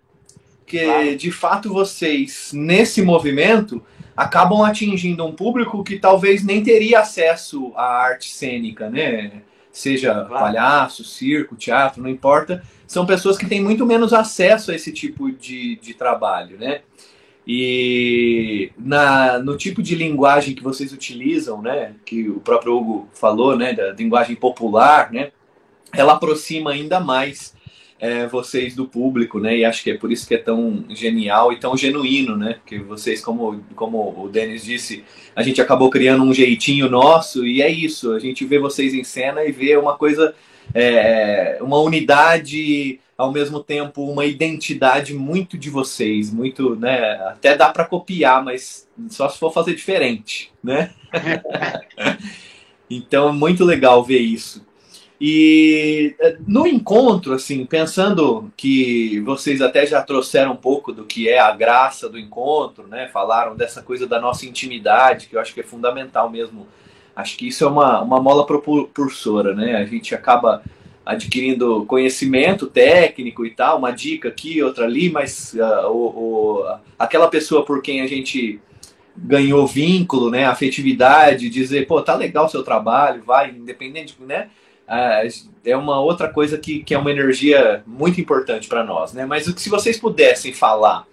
Que 0.66 0.86
claro. 0.86 1.16
de 1.16 1.32
fato 1.32 1.74
vocês 1.74 2.52
nesse 2.54 3.02
movimento 3.02 3.84
acabam 4.16 4.64
atingindo 4.64 5.26
um 5.26 5.32
público 5.32 5.84
que 5.84 6.00
talvez 6.00 6.44
nem 6.44 6.64
teria 6.64 7.00
acesso 7.00 7.72
à 7.76 7.86
arte 8.04 8.30
cênica, 8.30 8.90
né? 8.90 9.42
Seja 9.72 10.14
claro. 10.14 10.30
palhaço, 10.30 11.04
circo, 11.04 11.56
teatro, 11.56 12.02
não 12.02 12.10
importa. 12.10 12.62
São 12.86 13.06
pessoas 13.06 13.38
que 13.38 13.46
têm 13.46 13.62
muito 13.62 13.86
menos 13.86 14.12
acesso 14.14 14.72
a 14.72 14.76
esse 14.76 14.92
tipo 14.92 15.32
de, 15.32 15.78
de 15.78 15.94
trabalho, 15.94 16.58
né? 16.58 16.82
E 17.48 18.72
na, 18.78 19.40
no 19.40 19.58
tipo 19.58 19.82
de 19.82 19.96
linguagem 19.96 20.54
que 20.54 20.64
vocês 20.64 20.92
utilizam, 20.92 21.62
né? 21.62 21.94
Que 22.06 22.30
o 22.30 22.40
próprio 22.40 22.76
Hugo 22.78 23.10
falou, 23.14 23.58
né? 23.58 23.74
Da 23.74 23.94
linguagem 23.94 24.36
popular, 24.36 25.12
né? 25.12 25.32
Ela 25.94 26.14
aproxima 26.14 26.72
ainda 26.72 27.00
mais 27.00 27.56
é, 28.02 28.26
vocês 28.26 28.74
do 28.74 28.88
público, 28.88 29.40
né? 29.40 29.56
E 29.58 29.64
acho 29.64 29.84
que 29.84 29.92
é 29.92 29.98
por 29.98 30.12
isso 30.12 30.28
que 30.28 30.34
é 30.34 30.40
tão 30.40 30.84
genial 30.90 31.54
e 31.54 31.60
tão 31.60 31.78
genuíno, 31.78 32.36
né? 32.36 32.58
Que 32.66 32.80
vocês, 32.80 33.22
como, 33.22 33.64
como 33.76 34.24
o 34.24 34.28
Denis 34.28 34.64
disse, 34.64 35.04
a 35.36 35.44
gente 35.44 35.62
acabou 35.62 35.88
criando 35.92 36.24
um 36.24 36.34
jeitinho 36.34 36.90
nosso 36.90 37.46
e 37.46 37.62
é 37.62 37.70
isso. 37.70 38.12
A 38.14 38.20
gente 38.20 38.44
vê 38.44 38.58
vocês 38.58 38.96
em 38.96 39.04
cena 39.04 39.44
e 39.44 39.52
vê 39.52 39.78
uma 39.78 39.96
coisa, 39.96 40.34
é, 40.74 41.60
uma 41.62 41.78
unidade, 41.78 43.00
ao 43.16 43.32
mesmo 43.32 43.60
tempo 43.64 44.04
uma 44.10 44.26
identidade 44.26 45.14
muito 45.14 45.56
de 45.56 45.70
vocês, 45.70 46.34
muito, 46.34 46.76
né? 46.76 46.98
Até 47.28 47.56
dá 47.56 47.70
para 47.70 47.86
copiar, 47.86 48.44
mas 48.44 48.90
só 49.10 49.30
se 49.30 49.38
for 49.38 49.54
fazer 49.54 49.76
diferente, 49.76 50.52
né? 50.64 50.90
então 52.90 53.30
é 53.30 53.32
muito 53.32 53.64
legal 53.64 54.04
ver 54.04 54.22
isso. 54.22 54.66
E 55.24 56.16
eh, 56.20 56.38
no 56.48 56.66
encontro, 56.66 57.36
assim, 57.36 57.64
pensando 57.64 58.52
que 58.58 59.20
vocês 59.20 59.62
até 59.62 59.86
já 59.86 60.02
trouxeram 60.02 60.54
um 60.54 60.56
pouco 60.56 60.92
do 60.92 61.06
que 61.06 61.30
é 61.30 61.38
a 61.38 61.52
graça 61.52 62.10
do 62.10 62.18
encontro, 62.18 62.88
né? 62.88 63.08
Falaram 63.08 63.56
dessa 63.56 63.84
coisa 63.84 64.08
da 64.08 64.20
nossa 64.20 64.48
intimidade, 64.48 65.28
que 65.28 65.36
eu 65.36 65.40
acho 65.40 65.54
que 65.54 65.60
é 65.60 65.64
fundamental 65.64 66.28
mesmo. 66.28 66.68
Acho 67.16 67.38
que 67.38 67.48
isso 67.48 67.64
é 67.64 67.68
uma, 67.68 68.02
uma 68.02 68.20
mola 68.20 68.48
propulsora, 68.48 69.54
né? 69.54 69.76
A 69.76 69.86
gente 69.86 70.16
acaba 70.16 70.64
adquirindo 71.06 71.86
conhecimento 71.86 72.66
técnico 72.66 73.46
e 73.46 73.52
tal, 73.52 73.78
uma 73.78 73.92
dica 73.92 74.28
aqui, 74.28 74.64
outra 74.64 74.86
ali, 74.86 75.12
mas 75.12 75.54
uh, 75.54 75.88
o, 75.88 76.62
o, 76.64 76.76
aquela 76.98 77.28
pessoa 77.28 77.64
por 77.64 77.84
quem 77.84 78.02
a 78.02 78.08
gente 78.08 78.60
ganhou 79.16 79.68
vínculo, 79.68 80.32
né, 80.32 80.46
afetividade, 80.46 81.50
dizer, 81.50 81.86
pô, 81.86 82.02
tá 82.02 82.16
legal 82.16 82.46
o 82.46 82.50
seu 82.50 82.64
trabalho, 82.64 83.22
vai, 83.24 83.52
independente, 83.52 84.16
né? 84.20 84.50
É 85.64 85.78
uma 85.78 86.00
outra 86.02 86.28
coisa 86.28 86.58
que, 86.58 86.84
que 86.84 86.94
é 86.94 86.98
uma 86.98 87.12
energia 87.12 87.84
muito 87.88 88.20
importante 88.20 88.68
para 88.68 88.84
nós, 88.84 89.14
né? 89.14 89.26
Mas 89.26 89.46
se 89.46 89.70
vocês 89.70 89.98
pudessem 89.98 90.54
falar 90.54 91.08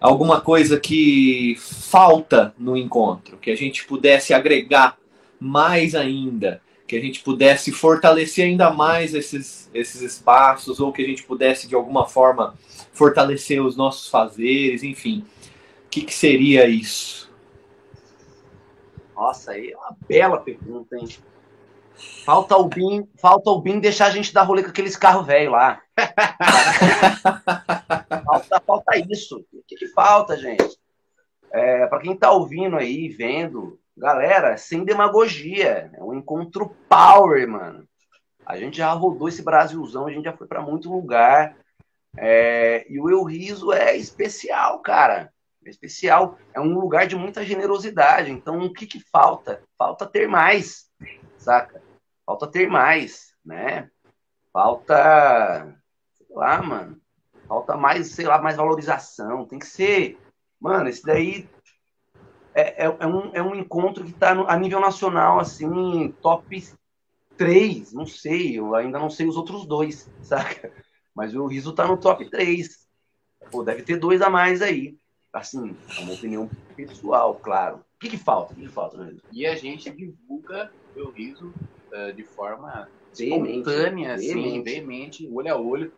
alguma 0.00 0.40
coisa 0.40 0.80
que 0.80 1.56
falta 1.58 2.54
no 2.58 2.76
encontro, 2.76 3.36
que 3.36 3.50
a 3.50 3.56
gente 3.56 3.86
pudesse 3.86 4.34
agregar 4.34 4.98
mais 5.38 5.94
ainda, 5.94 6.60
que 6.86 6.96
a 6.96 7.00
gente 7.00 7.20
pudesse 7.20 7.72
fortalecer 7.72 8.46
ainda 8.46 8.70
mais 8.70 9.14
esses, 9.14 9.70
esses 9.72 10.02
espaços, 10.02 10.80
ou 10.80 10.92
que 10.92 11.02
a 11.02 11.06
gente 11.06 11.22
pudesse 11.22 11.68
de 11.68 11.74
alguma 11.74 12.06
forma 12.06 12.54
fortalecer 12.92 13.64
os 13.64 13.76
nossos 13.76 14.08
fazeres, 14.08 14.82
enfim. 14.82 15.24
O 15.86 15.88
que, 15.88 16.02
que 16.02 16.14
seria 16.14 16.66
isso? 16.66 17.32
Nossa, 19.14 19.52
aí 19.52 19.70
é 19.70 19.76
uma 19.76 19.96
bela 20.08 20.38
pergunta, 20.38 20.96
hein? 20.96 21.08
Falta 22.24 22.56
o 22.56 22.68
BIM, 22.68 23.08
falta 23.20 23.50
o 23.50 23.60
BIM 23.60 23.80
deixar 23.80 24.06
a 24.06 24.10
gente 24.10 24.32
dar 24.32 24.42
rolê 24.42 24.62
com 24.62 24.70
aqueles 24.70 24.96
carros 24.96 25.26
velhos 25.26 25.52
lá. 25.52 25.80
falta, 28.24 28.60
falta 28.60 28.98
isso. 29.10 29.44
O 29.52 29.62
que, 29.66 29.76
que 29.76 29.88
falta, 29.88 30.36
gente? 30.36 30.78
É, 31.52 31.86
para 31.86 32.00
quem 32.00 32.16
tá 32.16 32.32
ouvindo 32.32 32.76
aí, 32.76 33.08
vendo, 33.08 33.78
galera, 33.96 34.56
sem 34.56 34.84
demagogia. 34.84 35.90
É 35.94 36.02
um 36.02 36.14
encontro 36.14 36.76
power, 36.88 37.46
mano. 37.48 37.86
A 38.44 38.56
gente 38.56 38.78
já 38.78 38.92
rodou 38.92 39.28
esse 39.28 39.42
Brasilzão, 39.42 40.06
a 40.06 40.10
gente 40.10 40.24
já 40.24 40.36
foi 40.36 40.46
para 40.46 40.60
muito 40.60 40.90
lugar. 40.90 41.56
É, 42.16 42.84
e 42.88 43.00
o 43.00 43.08
Eu 43.08 43.22
Riso 43.22 43.72
é 43.72 43.96
especial, 43.96 44.80
cara. 44.80 45.32
É 45.64 45.70
especial. 45.70 46.38
É 46.52 46.60
um 46.60 46.74
lugar 46.74 47.06
de 47.06 47.16
muita 47.16 47.44
generosidade. 47.44 48.30
Então, 48.30 48.60
o 48.60 48.72
que, 48.72 48.86
que 48.86 49.00
falta? 49.10 49.62
Falta 49.78 50.06
ter 50.06 50.26
mais, 50.26 50.86
saca? 51.38 51.83
Falta 52.26 52.46
ter 52.46 52.68
mais, 52.68 53.34
né? 53.44 53.90
Falta, 54.52 55.76
sei 56.16 56.26
lá, 56.30 56.62
mano. 56.62 57.00
Falta 57.46 57.76
mais, 57.76 58.08
sei 58.08 58.26
lá, 58.26 58.40
mais 58.40 58.56
valorização. 58.56 59.46
Tem 59.46 59.58
que 59.58 59.66
ser. 59.66 60.18
Mano, 60.58 60.88
esse 60.88 61.02
daí 61.02 61.48
é, 62.54 62.86
é, 62.86 62.96
é 63.00 63.06
um, 63.06 63.34
é 63.34 63.42
um 63.42 63.54
encontro 63.54 64.04
que 64.04 64.12
tá 64.12 64.34
no, 64.34 64.48
a 64.48 64.56
nível 64.56 64.80
nacional, 64.80 65.40
assim, 65.40 66.14
top 66.22 66.64
3. 67.36 67.92
Não 67.92 68.06
sei, 68.06 68.58
eu 68.58 68.74
ainda 68.74 68.98
não 68.98 69.10
sei 69.10 69.26
os 69.26 69.36
outros 69.36 69.66
dois, 69.66 70.08
saca? 70.22 70.72
Mas 71.14 71.34
o 71.34 71.46
Riso 71.46 71.72
tá 71.72 71.86
no 71.86 71.98
top 71.98 72.30
3. 72.30 72.88
Pô, 73.50 73.62
deve 73.62 73.82
ter 73.82 73.96
dois 73.96 74.22
a 74.22 74.30
mais 74.30 74.62
aí. 74.62 74.96
Assim, 75.32 75.76
é 75.98 76.00
uma 76.02 76.14
opinião 76.14 76.48
pessoal, 76.76 77.34
claro. 77.34 77.84
O 77.96 77.98
que, 77.98 78.10
que 78.10 78.18
falta? 78.18 78.52
O 78.52 78.56
que, 78.56 78.62
que 78.62 78.68
falta, 78.68 78.96
né? 78.96 79.16
E 79.32 79.44
a 79.46 79.56
gente 79.56 79.90
divulga 79.90 80.70
o 80.96 81.10
Riso 81.10 81.52
uh, 81.94 82.12
de 82.12 82.24
forma 82.24 82.88
espontânea, 83.12 84.14
assim, 84.14 84.26
veemente. 84.26 84.48
assim, 84.48 84.62
veemente, 84.62 85.30
olho 85.32 85.52
a 85.52 85.56
olho, 85.56 85.92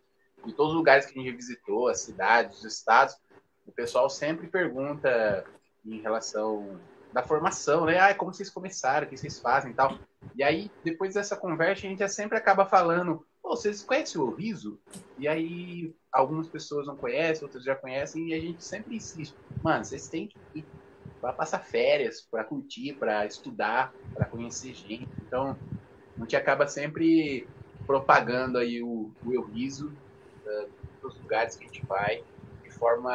em 0.46 0.52
todos 0.52 0.72
os 0.72 0.78
lugares 0.78 1.06
que 1.06 1.18
a 1.18 1.22
gente 1.22 1.34
visitou, 1.34 1.88
as 1.88 2.00
cidades, 2.00 2.58
os 2.58 2.64
estados, 2.64 3.16
o 3.66 3.72
pessoal 3.72 4.08
sempre 4.08 4.46
pergunta 4.46 5.44
em 5.84 6.00
relação 6.00 6.78
da 7.12 7.22
formação, 7.22 7.86
né? 7.86 7.98
Ah, 7.98 8.14
como 8.14 8.32
vocês 8.32 8.50
começaram, 8.50 9.06
o 9.06 9.10
que 9.10 9.16
vocês 9.16 9.40
fazem 9.40 9.72
e 9.72 9.74
tal. 9.74 9.98
E 10.34 10.42
aí, 10.42 10.70
depois 10.84 11.14
dessa 11.14 11.36
conversa, 11.36 11.86
a 11.86 11.90
gente 11.90 11.98
já 12.00 12.08
sempre 12.08 12.36
acaba 12.36 12.66
falando, 12.66 13.24
Pô, 13.46 13.54
vocês 13.54 13.80
conhecem 13.80 14.20
o 14.20 14.28
Riso? 14.28 14.76
E 15.16 15.28
aí 15.28 15.94
algumas 16.10 16.48
pessoas 16.48 16.84
não 16.84 16.96
conhecem, 16.96 17.44
outras 17.44 17.62
já 17.62 17.76
conhecem, 17.76 18.30
e 18.30 18.34
a 18.34 18.40
gente 18.40 18.64
sempre 18.64 18.96
insiste. 18.96 19.36
Mano, 19.62 19.84
vocês 19.84 20.08
têm 20.08 20.26
que 20.26 20.36
ir 20.52 20.64
para 21.20 21.32
passar 21.32 21.60
férias, 21.60 22.20
para 22.20 22.42
curtir, 22.42 22.94
para 22.94 23.24
estudar, 23.24 23.94
para 24.12 24.26
conhecer 24.26 24.74
gente. 24.74 25.06
Então, 25.24 25.56
a 26.16 26.20
gente 26.20 26.36
acaba 26.36 26.66
sempre 26.66 27.46
propagando 27.86 28.58
aí 28.58 28.82
o, 28.82 29.12
o 29.24 29.32
Eu 29.32 29.42
Riso 29.42 29.92
uh, 30.44 30.70
nos 31.02 31.16
lugares 31.20 31.56
que 31.56 31.64
a 31.64 31.66
gente 31.68 31.84
vai 31.86 32.22
de 32.62 32.70
forma 32.70 33.14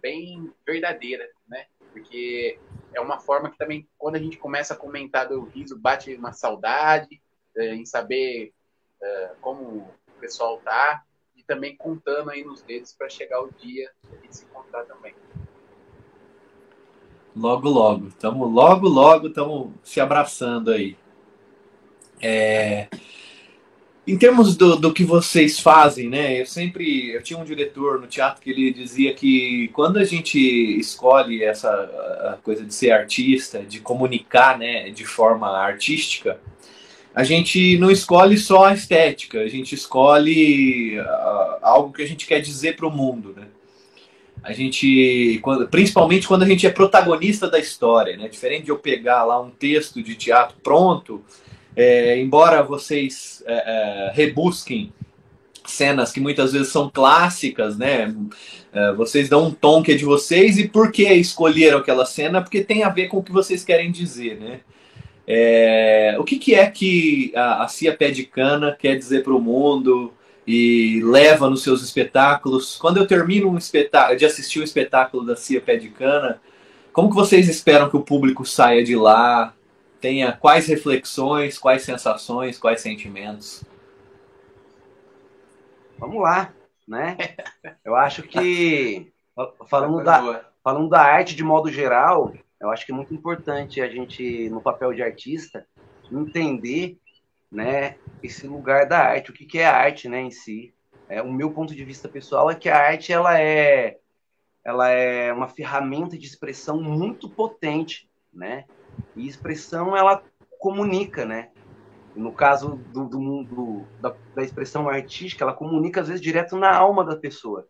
bem 0.00 0.52
verdadeira, 0.64 1.28
né? 1.46 1.66
Porque 1.92 2.58
é 2.94 3.00
uma 3.00 3.18
forma 3.18 3.50
que 3.50 3.58
também, 3.58 3.88
quando 3.98 4.16
a 4.16 4.18
gente 4.18 4.38
começa 4.38 4.74
a 4.74 4.76
comentar 4.76 5.28
do 5.28 5.34
Eu 5.34 5.44
Riso, 5.44 5.78
bate 5.78 6.14
uma 6.14 6.32
saudade 6.32 7.20
uh, 7.56 7.60
em 7.60 7.84
saber 7.84 8.52
uh, 9.02 9.36
como 9.40 9.62
o 9.62 10.20
pessoal 10.20 10.58
tá 10.58 11.02
e 11.34 11.42
também 11.42 11.76
contando 11.76 12.30
aí 12.30 12.44
nos 12.44 12.62
dedos 12.62 12.92
para 12.92 13.08
chegar 13.08 13.42
o 13.42 13.50
dia 13.52 13.90
de 14.22 14.36
se 14.36 14.44
encontrar 14.44 14.84
também. 14.84 15.14
Logo, 17.34 17.68
logo. 17.68 18.08
Estamos 18.08 18.50
logo, 18.50 18.88
logo, 18.88 19.26
estamos 19.26 19.74
se 19.82 20.00
abraçando 20.00 20.70
aí. 20.70 20.96
É... 22.20 22.88
Em 24.06 24.16
termos 24.16 24.56
do, 24.56 24.76
do 24.76 24.92
que 24.92 25.02
vocês 25.02 25.58
fazem, 25.58 26.08
né? 26.08 26.40
Eu 26.40 26.46
sempre. 26.46 27.10
Eu 27.10 27.22
tinha 27.22 27.38
um 27.38 27.44
diretor 27.44 28.00
no 28.00 28.06
teatro 28.06 28.40
que 28.40 28.50
ele 28.50 28.72
dizia 28.72 29.12
que 29.12 29.68
quando 29.72 29.98
a 29.98 30.04
gente 30.04 30.38
escolhe 30.78 31.42
essa 31.42 32.38
coisa 32.44 32.64
de 32.64 32.72
ser 32.72 32.92
artista, 32.92 33.64
de 33.64 33.80
comunicar 33.80 34.56
né, 34.56 34.90
de 34.90 35.04
forma 35.04 35.48
artística, 35.58 36.38
a 37.16 37.24
gente 37.24 37.78
não 37.78 37.90
escolhe 37.90 38.36
só 38.36 38.66
a 38.66 38.74
estética, 38.74 39.40
a 39.40 39.48
gente 39.48 39.74
escolhe 39.74 41.00
uh, 41.00 41.56
algo 41.62 41.90
que 41.90 42.02
a 42.02 42.06
gente 42.06 42.26
quer 42.26 42.40
dizer 42.40 42.76
para 42.76 42.86
o 42.86 42.90
mundo, 42.90 43.32
né? 43.34 43.46
A 44.42 44.52
gente, 44.52 45.40
quando, 45.42 45.66
principalmente 45.66 46.28
quando 46.28 46.42
a 46.42 46.46
gente 46.46 46.66
é 46.66 46.70
protagonista 46.70 47.48
da 47.48 47.58
história, 47.58 48.18
né? 48.18 48.28
Diferente 48.28 48.66
de 48.66 48.70
eu 48.70 48.78
pegar 48.78 49.24
lá 49.24 49.40
um 49.40 49.50
texto 49.50 50.02
de 50.02 50.14
teatro 50.14 50.58
pronto, 50.62 51.24
é, 51.76 52.18
embora 52.18 52.62
vocês 52.62 53.44
é, 53.46 53.52
é, 53.54 54.12
rebusquem 54.14 54.92
cenas 55.66 56.12
que 56.12 56.20
muitas 56.20 56.52
vezes 56.52 56.68
são 56.68 56.88
clássicas, 56.88 57.76
né? 57.76 58.14
É, 58.72 58.92
vocês 58.92 59.28
dão 59.28 59.48
um 59.48 59.50
tom 59.50 59.82
que 59.82 59.92
é 59.92 59.94
de 59.94 60.04
vocês 60.04 60.58
e 60.58 60.68
por 60.68 60.90
que 60.90 61.12
escolheram 61.12 61.78
aquela 61.78 62.06
cena? 62.06 62.40
Porque 62.40 62.62
tem 62.62 62.82
a 62.82 62.88
ver 62.88 63.08
com 63.08 63.18
o 63.18 63.22
que 63.22 63.32
vocês 63.32 63.64
querem 63.64 63.90
dizer, 63.90 64.38
né? 64.38 64.60
É, 65.26 66.16
o 66.18 66.24
que, 66.24 66.38
que, 66.38 66.54
é 66.54 66.70
que 66.70 67.32
a, 67.34 67.64
a 67.64 67.68
Cia 67.68 67.94
Pé 67.94 68.10
de 68.10 68.24
Cana 68.24 68.76
quer 68.78 68.96
dizer 68.96 69.24
para 69.24 69.34
o 69.34 69.40
mundo 69.40 70.12
e 70.46 71.00
leva 71.02 71.50
nos 71.50 71.62
seus 71.62 71.82
espetáculos? 71.82 72.76
Quando 72.76 72.98
eu 72.98 73.06
termino 73.06 73.50
um 73.50 73.58
espetáculo, 73.58 74.16
de 74.16 74.24
assistir 74.24 74.60
o 74.60 74.62
um 74.62 74.64
espetáculo 74.64 75.26
da 75.26 75.34
Cia 75.34 75.60
Pé 75.60 75.76
de 75.76 75.88
Cana, 75.88 76.40
como 76.92 77.10
que 77.10 77.16
vocês 77.16 77.48
esperam 77.48 77.90
que 77.90 77.96
o 77.96 78.02
público 78.02 78.46
saia 78.46 78.84
de 78.84 78.94
lá? 78.94 79.52
Tenha 80.00 80.32
quais 80.32 80.66
reflexões, 80.66 81.58
quais 81.58 81.82
sensações, 81.82 82.58
quais 82.58 82.80
sentimentos? 82.80 83.64
Vamos 85.98 86.22
lá, 86.22 86.52
né? 86.86 87.16
Eu 87.84 87.96
acho 87.96 88.22
que 88.22 89.12
falando 89.68 90.02
da, 90.04 90.50
falando 90.62 90.88
da 90.88 91.00
arte 91.00 91.34
de 91.34 91.42
modo 91.42 91.70
geral, 91.70 92.34
eu 92.60 92.70
acho 92.70 92.84
que 92.84 92.92
é 92.92 92.94
muito 92.94 93.14
importante 93.14 93.80
a 93.80 93.88
gente, 93.88 94.48
no 94.50 94.60
papel 94.60 94.92
de 94.92 95.02
artista, 95.02 95.66
entender 96.10 96.98
né, 97.50 97.96
esse 98.22 98.46
lugar 98.46 98.86
da 98.86 98.98
arte, 98.98 99.30
o 99.30 99.32
que, 99.32 99.44
que 99.44 99.58
é 99.58 99.66
a 99.66 99.76
arte 99.76 100.08
né, 100.08 100.20
em 100.20 100.30
si. 100.30 100.74
É, 101.08 101.22
o 101.22 101.32
meu 101.32 101.52
ponto 101.52 101.74
de 101.74 101.84
vista 101.84 102.08
pessoal 102.08 102.50
é 102.50 102.54
que 102.54 102.68
a 102.68 102.76
arte 102.76 103.12
ela 103.12 103.40
é, 103.40 103.98
ela 104.64 104.88
é 104.88 105.32
uma 105.32 105.48
ferramenta 105.48 106.18
de 106.18 106.26
expressão 106.26 106.80
muito 106.82 107.28
potente, 107.28 108.10
né? 108.32 108.64
E 109.14 109.26
expressão 109.26 109.96
ela 109.96 110.22
comunica, 110.58 111.24
né? 111.24 111.50
No 112.14 112.32
caso 112.32 112.76
do, 112.92 113.04
do, 113.04 113.44
do 113.44 113.84
da, 114.00 114.14
da, 114.34 114.42
expressão 114.42 114.88
artística, 114.88 115.44
ela 115.44 115.52
comunica 115.52 116.00
às 116.00 116.08
vezes 116.08 116.22
direto 116.22 116.56
na 116.56 116.74
alma 116.74 117.04
da 117.04 117.14
pessoa. 117.14 117.68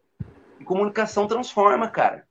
E 0.60 0.64
comunicação 0.64 1.26
transforma, 1.26 1.88
cara. 1.88 2.26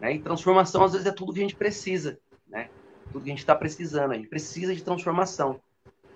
Né? 0.00 0.14
E 0.14 0.18
transformação, 0.18 0.82
às 0.82 0.92
vezes, 0.92 1.06
é 1.06 1.12
tudo 1.12 1.32
que 1.32 1.38
a 1.38 1.42
gente 1.42 1.56
precisa. 1.56 2.18
Né? 2.48 2.68
Tudo 3.12 3.22
que 3.22 3.30
a 3.30 3.32
gente 3.32 3.38
está 3.38 3.54
precisando. 3.54 4.12
A 4.12 4.16
gente 4.16 4.28
precisa 4.28 4.74
de 4.74 4.82
transformação. 4.82 5.60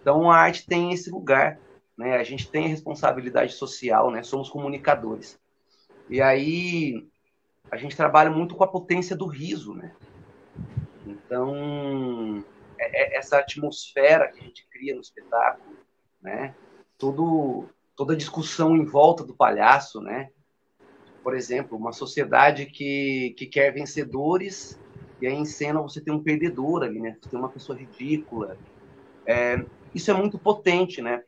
Então, 0.00 0.30
a 0.30 0.36
arte 0.36 0.66
tem 0.66 0.92
esse 0.92 1.10
lugar. 1.10 1.58
Né? 1.96 2.16
A 2.16 2.24
gente 2.24 2.50
tem 2.50 2.64
a 2.64 2.68
responsabilidade 2.68 3.52
social, 3.52 4.10
né? 4.10 4.22
somos 4.22 4.48
comunicadores. 4.48 5.38
E 6.08 6.20
aí, 6.20 7.06
a 7.70 7.76
gente 7.76 7.96
trabalha 7.96 8.30
muito 8.30 8.56
com 8.56 8.64
a 8.64 8.68
potência 8.68 9.16
do 9.16 9.26
riso. 9.26 9.74
Né? 9.74 9.92
Então, 11.10 12.44
é, 12.78 13.14
é 13.14 13.18
essa 13.18 13.38
atmosfera 13.38 14.28
que 14.28 14.40
a 14.40 14.42
gente 14.42 14.66
cria 14.68 14.94
no 14.94 15.00
espetáculo, 15.00 15.76
né? 16.22 16.54
Todo, 16.98 17.68
toda 17.96 18.14
a 18.14 18.16
discussão 18.16 18.76
em 18.76 18.84
volta 18.84 19.24
do 19.24 19.34
palhaço, 19.34 20.00
né? 20.00 20.30
por 21.22 21.34
exemplo, 21.36 21.76
uma 21.76 21.92
sociedade 21.92 22.66
que, 22.66 23.34
que 23.36 23.46
quer 23.46 23.72
vencedores 23.72 24.78
e 25.20 25.26
aí 25.26 25.34
em 25.34 25.44
cena 25.44 25.82
você 25.82 26.00
tem 26.00 26.14
um 26.14 26.22
perdedor 26.22 26.82
ali, 26.82 26.98
né? 26.98 27.16
Você 27.20 27.28
tem 27.28 27.38
uma 27.38 27.50
pessoa 27.50 27.78
ridícula. 27.78 28.56
É, 29.26 29.62
isso 29.94 30.10
é 30.10 30.14
muito 30.14 30.38
potente, 30.38 31.02
né? 31.02 31.22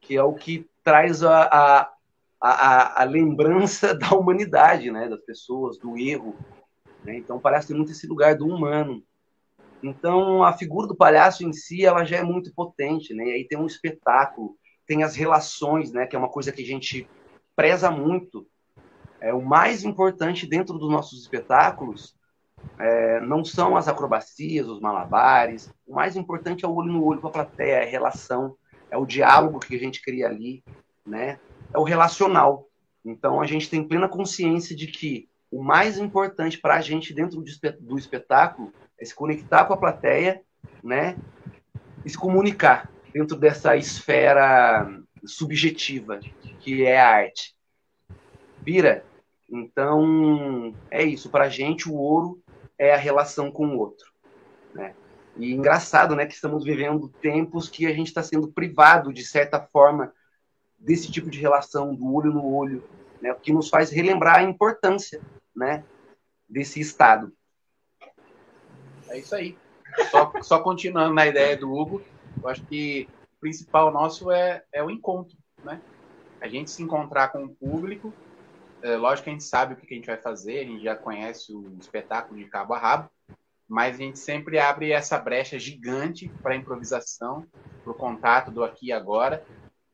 Que 0.00 0.16
é 0.16 0.22
o 0.22 0.34
que 0.34 0.66
traz 0.82 1.22
a, 1.22 1.42
a, 1.42 1.92
a, 2.40 3.02
a 3.02 3.04
lembrança 3.04 3.92
da 3.94 4.10
humanidade, 4.12 4.90
né? 4.90 5.08
Das 5.08 5.20
pessoas, 5.20 5.78
do 5.78 5.98
erro. 5.98 6.34
Né? 7.04 7.18
Então 7.18 7.38
parece 7.38 7.68
ter 7.68 7.74
muito 7.74 7.92
esse 7.92 8.06
lugar 8.06 8.34
do 8.34 8.46
humano. 8.46 9.02
Então 9.82 10.42
a 10.42 10.52
figura 10.52 10.86
do 10.86 10.96
palhaço 10.96 11.44
em 11.44 11.52
si, 11.52 11.84
ela 11.84 12.04
já 12.04 12.18
é 12.18 12.22
muito 12.22 12.52
potente, 12.52 13.14
né? 13.14 13.24
E 13.24 13.32
aí 13.32 13.44
tem 13.46 13.58
um 13.58 13.66
espetáculo, 13.66 14.56
tem 14.86 15.02
as 15.02 15.14
relações, 15.14 15.92
né? 15.92 16.06
Que 16.06 16.16
é 16.16 16.18
uma 16.18 16.28
coisa 16.28 16.52
que 16.52 16.62
a 16.62 16.66
gente 16.66 17.08
preza 17.54 17.90
muito 17.90 18.46
é, 19.20 19.32
o 19.34 19.42
mais 19.42 19.84
importante 19.84 20.46
dentro 20.46 20.78
dos 20.78 20.90
nossos 20.90 21.20
espetáculos 21.20 22.16
é, 22.78 23.20
não 23.20 23.44
são 23.44 23.76
as 23.76 23.88
acrobacias, 23.88 24.66
os 24.68 24.80
malabares. 24.80 25.72
O 25.86 25.94
mais 25.94 26.16
importante 26.16 26.64
é 26.64 26.68
o 26.68 26.74
olho 26.74 26.92
no 26.92 27.04
olho 27.04 27.20
com 27.20 27.28
a 27.28 27.32
plateia, 27.32 27.76
é 27.76 27.82
a 27.84 27.90
relação, 27.90 28.56
é 28.90 28.96
o 28.96 29.06
diálogo 29.06 29.60
que 29.60 29.74
a 29.74 29.78
gente 29.78 30.02
cria 30.02 30.26
ali, 30.26 30.62
né? 31.06 31.38
É 31.72 31.78
o 31.78 31.84
relacional. 31.84 32.68
Então 33.04 33.40
a 33.40 33.46
gente 33.46 33.68
tem 33.68 33.86
plena 33.86 34.08
consciência 34.08 34.74
de 34.74 34.86
que 34.86 35.28
o 35.50 35.62
mais 35.62 35.98
importante 35.98 36.58
para 36.58 36.76
a 36.76 36.80
gente 36.80 37.14
dentro 37.14 37.42
do 37.80 37.98
espetáculo 37.98 38.72
é 39.00 39.04
se 39.04 39.14
conectar 39.14 39.64
com 39.64 39.74
a 39.74 39.78
plateia, 39.78 40.42
né? 40.82 41.16
E 42.04 42.10
se 42.10 42.16
comunicar 42.16 42.90
dentro 43.12 43.36
dessa 43.36 43.76
esfera 43.76 44.88
subjetiva 45.24 46.20
que 46.60 46.84
é 46.84 47.00
a 47.00 47.08
arte. 47.08 47.54
Vira, 48.60 49.04
então, 49.50 50.74
é 50.90 51.02
isso. 51.02 51.30
Para 51.30 51.44
a 51.44 51.48
gente, 51.48 51.88
o 51.88 51.94
ouro 51.94 52.42
é 52.78 52.92
a 52.92 52.98
relação 52.98 53.50
com 53.50 53.68
o 53.68 53.78
outro. 53.78 54.12
Né? 54.74 54.94
E 55.36 55.52
engraçado, 55.52 56.14
né, 56.14 56.26
que 56.26 56.34
estamos 56.34 56.64
vivendo 56.64 57.08
tempos 57.20 57.68
que 57.68 57.86
a 57.86 57.92
gente 57.92 58.08
está 58.08 58.22
sendo 58.22 58.48
privado, 58.48 59.12
de 59.12 59.24
certa 59.24 59.60
forma, 59.60 60.12
desse 60.78 61.10
tipo 61.10 61.30
de 61.30 61.40
relação, 61.40 61.94
do 61.94 62.12
olho 62.12 62.32
no 62.32 62.44
olho, 62.44 62.84
né, 63.20 63.32
o 63.32 63.36
que 63.36 63.52
nos 63.52 63.68
faz 63.68 63.90
relembrar 63.90 64.36
a 64.36 64.42
importância 64.42 65.20
né, 65.54 65.84
desse 66.48 66.80
estado. 66.80 67.32
É 69.08 69.18
isso 69.18 69.34
aí. 69.34 69.56
Só, 70.10 70.32
só 70.42 70.60
continuando 70.60 71.14
na 71.14 71.26
ideia 71.26 71.56
do 71.56 71.72
Hugo, 71.72 72.02
eu 72.42 72.48
acho 72.48 72.64
que 72.66 73.08
o 73.36 73.40
principal 73.40 73.90
nosso 73.90 74.30
é, 74.30 74.62
é 74.72 74.82
o 74.82 74.90
encontro, 74.90 75.36
né? 75.64 75.80
A 76.40 76.46
gente 76.46 76.70
se 76.70 76.82
encontrar 76.82 77.28
com 77.28 77.44
o 77.44 77.48
público 77.48 78.12
é, 78.82 78.96
lógico 78.96 79.24
que 79.24 79.30
a 79.30 79.32
gente 79.32 79.44
sabe 79.44 79.74
o 79.74 79.76
que 79.76 79.92
a 79.92 79.96
gente 79.96 80.06
vai 80.06 80.16
fazer, 80.16 80.60
a 80.60 80.64
gente 80.64 80.82
já 80.82 80.94
conhece 80.94 81.52
o 81.52 81.76
espetáculo 81.80 82.38
de 82.38 82.46
cabo 82.46 82.74
a 82.74 82.78
rabo, 82.78 83.10
mas 83.68 83.96
a 83.96 83.98
gente 83.98 84.18
sempre 84.18 84.58
abre 84.58 84.92
essa 84.92 85.18
brecha 85.18 85.58
gigante 85.58 86.28
para 86.42 86.56
improvisação, 86.56 87.44
para 87.82 87.90
o 87.90 87.94
contato 87.94 88.50
do 88.50 88.62
aqui 88.62 88.86
e 88.86 88.92
agora, 88.92 89.44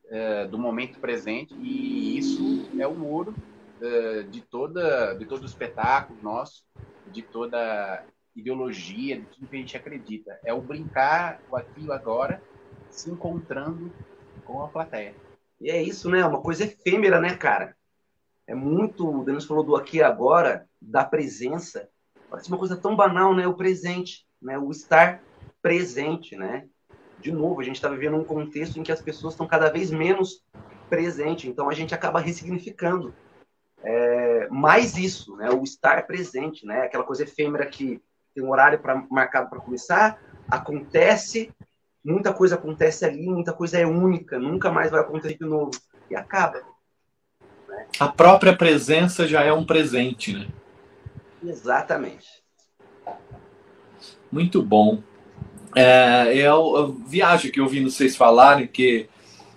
é, 0.08 0.46
do 0.46 0.58
momento 0.58 1.00
presente, 1.00 1.54
e 1.54 2.18
isso 2.18 2.68
é 2.78 2.86
o 2.86 3.04
ouro 3.04 3.34
é, 3.80 4.22
de, 4.24 4.42
toda, 4.42 5.14
de 5.14 5.24
todo 5.24 5.42
o 5.42 5.46
espetáculo 5.46 6.18
nosso, 6.22 6.64
de 7.06 7.22
toda 7.22 8.04
ideologia, 8.34 9.20
de 9.20 9.26
tudo 9.26 9.48
que 9.48 9.56
a 9.56 9.58
gente 9.58 9.76
acredita. 9.76 10.38
É 10.44 10.52
o 10.52 10.60
brincar 10.60 11.40
o 11.50 11.56
aqui 11.56 11.86
o 11.86 11.92
agora, 11.92 12.42
se 12.90 13.10
encontrando 13.10 13.92
com 14.44 14.62
a 14.62 14.68
plateia. 14.68 15.14
E 15.60 15.70
é 15.70 15.82
isso, 15.82 16.10
né? 16.10 16.24
Uma 16.24 16.40
coisa 16.40 16.64
efêmera, 16.64 17.20
né, 17.20 17.34
cara? 17.36 17.76
é 18.46 18.54
muito, 18.54 19.08
o 19.08 19.24
Denis 19.24 19.44
falou 19.44 19.64
do 19.64 19.76
aqui 19.76 19.98
e 19.98 20.02
agora, 20.02 20.68
da 20.80 21.04
presença. 21.04 21.88
Parece 22.28 22.48
uma 22.48 22.58
coisa 22.58 22.76
tão 22.76 22.94
banal, 22.94 23.34
né? 23.34 23.46
O 23.46 23.54
presente, 23.54 24.26
né? 24.40 24.58
O 24.58 24.70
estar 24.70 25.22
presente, 25.62 26.36
né? 26.36 26.68
De 27.20 27.32
novo, 27.32 27.60
a 27.60 27.64
gente 27.64 27.76
está 27.76 27.88
vivendo 27.88 28.16
um 28.16 28.24
contexto 28.24 28.78
em 28.78 28.82
que 28.82 28.92
as 28.92 29.00
pessoas 29.00 29.32
estão 29.32 29.46
cada 29.46 29.70
vez 29.70 29.90
menos 29.90 30.44
presentes, 30.90 31.46
então 31.46 31.70
a 31.70 31.74
gente 31.74 31.94
acaba 31.94 32.20
ressignificando 32.20 33.14
é, 33.82 34.48
mais 34.48 34.98
isso, 34.98 35.34
né? 35.36 35.50
O 35.50 35.62
estar 35.62 36.06
presente, 36.06 36.66
né? 36.66 36.82
Aquela 36.82 37.04
coisa 37.04 37.22
efêmera 37.22 37.66
que 37.66 38.02
tem 38.34 38.44
um 38.44 38.50
horário 38.50 38.78
pra, 38.78 39.04
marcado 39.10 39.48
para 39.48 39.60
começar, 39.60 40.18
acontece, 40.48 41.52
muita 42.04 42.32
coisa 42.32 42.56
acontece 42.56 43.04
ali, 43.04 43.26
muita 43.28 43.52
coisa 43.52 43.78
é 43.78 43.86
única, 43.86 44.38
nunca 44.38 44.70
mais 44.70 44.90
vai 44.90 45.00
acontecer 45.00 45.38
de 45.38 45.44
novo 45.44 45.70
e 46.10 46.16
acaba. 46.16 46.60
Né? 47.68 47.86
A 48.00 48.08
própria 48.08 48.56
presença 48.56 49.26
já 49.26 49.42
é 49.42 49.52
um 49.52 49.64
presente, 49.64 50.34
né? 50.34 50.48
Exatamente. 51.42 52.42
Muito 54.30 54.62
bom. 54.62 55.02
É, 55.76 56.34
eu, 56.34 56.76
eu 56.76 56.92
viajo 57.06 57.50
que 57.50 57.60
ouvindo 57.60 57.90
vocês 57.90 58.16
falarem 58.16 58.66
que 58.66 59.08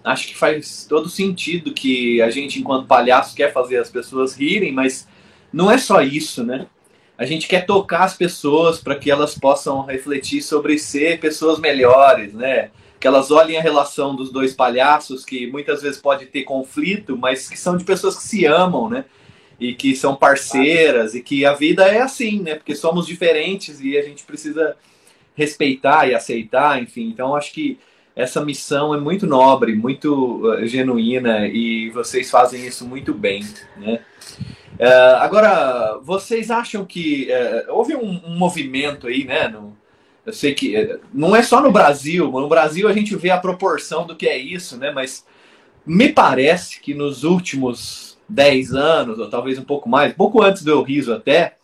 acho 0.04 0.28
que 0.28 0.38
faz 0.38 0.86
todo 0.88 1.10
sentido 1.10 1.74
que 1.74 2.22
a 2.22 2.30
gente, 2.30 2.60
enquanto 2.60 2.88
palhaço, 2.88 3.36
quer 3.36 3.52
fazer 3.52 3.78
as 3.78 3.90
pessoas 3.90 4.36
rirem, 4.36 4.72
mas 4.72 5.08
não 5.52 5.70
é 5.70 5.78
só 5.78 6.02
isso, 6.02 6.44
né? 6.44 6.68
A 7.18 7.26
gente 7.26 7.48
quer 7.48 7.66
tocar 7.66 8.04
as 8.04 8.16
pessoas 8.16 8.80
para 8.80 8.96
que 8.96 9.10
elas 9.10 9.38
possam 9.38 9.82
refletir 9.84 10.42
sobre 10.42 10.78
ser 10.78 11.20
pessoas 11.20 11.60
melhores, 11.60 12.32
né? 12.34 12.70
Que 13.00 13.08
elas 13.08 13.32
olhem 13.32 13.58
a 13.58 13.62
relação 13.62 14.16
dos 14.16 14.32
dois 14.32 14.54
palhaços, 14.54 15.26
que 15.26 15.48
muitas 15.48 15.82
vezes 15.82 16.00
pode 16.00 16.28
ter 16.28 16.44
conflito, 16.44 17.18
mas 17.18 17.50
que 17.50 17.58
são 17.58 17.76
de 17.76 17.84
pessoas 17.84 18.16
que 18.16 18.24
se 18.24 18.46
amam, 18.46 18.88
né? 18.88 19.06
E 19.60 19.74
que 19.74 19.96
são 19.96 20.16
parceiras, 20.16 21.16
e 21.16 21.22
que 21.22 21.44
a 21.44 21.54
vida 21.54 21.88
é 21.88 22.02
assim, 22.02 22.40
né? 22.40 22.54
Porque 22.54 22.76
somos 22.76 23.08
diferentes 23.08 23.82
e 23.82 23.98
a 23.98 24.04
gente 24.04 24.24
precisa 24.24 24.76
respeitar 25.36 26.08
e 26.08 26.14
aceitar, 26.14 26.82
enfim. 26.82 27.10
Então, 27.10 27.36
acho 27.36 27.52
que 27.52 27.80
essa 28.16 28.44
missão 28.44 28.94
é 28.94 29.00
muito 29.00 29.26
nobre, 29.26 29.76
muito 29.76 30.44
uh, 30.44 30.66
genuína 30.68 31.48
e 31.48 31.90
vocês 31.92 32.30
fazem 32.30 32.66
isso 32.66 32.86
muito 32.86 33.14
bem, 33.14 33.44
né? 33.78 34.02
Uh, 34.80 35.16
agora, 35.20 35.98
vocês 36.04 36.52
acham 36.52 36.86
que 36.86 37.30
uh, 37.32 37.74
houve 37.74 37.96
um, 37.96 38.22
um, 38.28 38.38
movimento 38.38 39.08
aí, 39.08 39.24
né? 39.24 39.48
No, 39.48 39.76
eu 40.24 40.32
sei 40.32 40.54
que 40.54 40.78
uh, 40.78 41.00
não 41.12 41.36
é 41.36 41.42
só 41.42 41.60
no 41.60 41.72
Brasil, 41.72 42.30
no 42.30 42.48
Brasil 42.48 42.88
a 42.88 42.94
gente 42.94 43.16
vê 43.16 43.32
a 43.32 43.40
proporção 43.40 44.06
do 44.06 44.16
que 44.16 44.28
é 44.28 44.38
isso, 44.38 44.78
né? 44.78 44.92
Mas 44.92 45.26
me 45.84 46.10
parece 46.10 46.80
que 46.80 46.94
nos 46.94 47.24
últimos 47.24 48.20
10 48.30 48.74
anos, 48.74 49.18
ou 49.18 49.30
talvez 49.30 49.58
um 49.58 49.64
pouco 49.64 49.90
mais, 49.90 50.14
pouco 50.14 50.44
antes 50.44 50.64
do 50.64 50.70
Eu 50.70 50.84
Riso 50.84 51.12
até, 51.12 51.56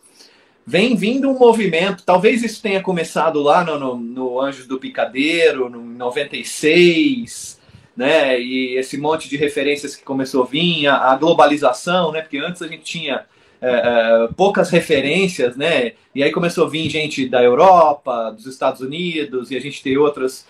vem 0.66 0.96
vindo 0.96 1.30
um 1.30 1.38
movimento, 1.38 2.02
talvez 2.04 2.42
isso 2.42 2.60
tenha 2.60 2.82
começado 2.82 3.40
lá 3.40 3.62
no, 3.62 3.78
no, 3.78 3.96
no 3.96 4.40
Anjos 4.40 4.66
do 4.66 4.80
Picadeiro, 4.80 5.68
no 5.68 5.80
96, 5.80 7.60
né? 7.96 8.40
E 8.40 8.76
esse 8.76 8.98
monte 8.98 9.28
de 9.28 9.36
referências 9.36 9.94
que 9.94 10.02
começou 10.02 10.42
a 10.42 10.46
vir, 10.46 10.86
a, 10.86 11.12
a 11.12 11.16
globalização, 11.16 12.12
né? 12.12 12.20
Porque 12.20 12.38
antes 12.38 12.62
a 12.62 12.68
gente 12.68 12.82
tinha 12.82 13.24
é, 13.60 13.70
é, 13.70 14.28
poucas 14.36 14.70
referências, 14.70 15.56
né? 15.56 15.92
E 16.14 16.22
aí 16.22 16.30
começou 16.32 16.66
a 16.66 16.70
vir 16.70 16.88
gente 16.90 17.28
da 17.28 17.42
Europa, 17.42 18.30
dos 18.30 18.46
Estados 18.46 18.80
Unidos, 18.80 19.50
e 19.50 19.56
a 19.56 19.60
gente 19.60 19.82
tem 19.82 19.96
outras. 19.96 20.46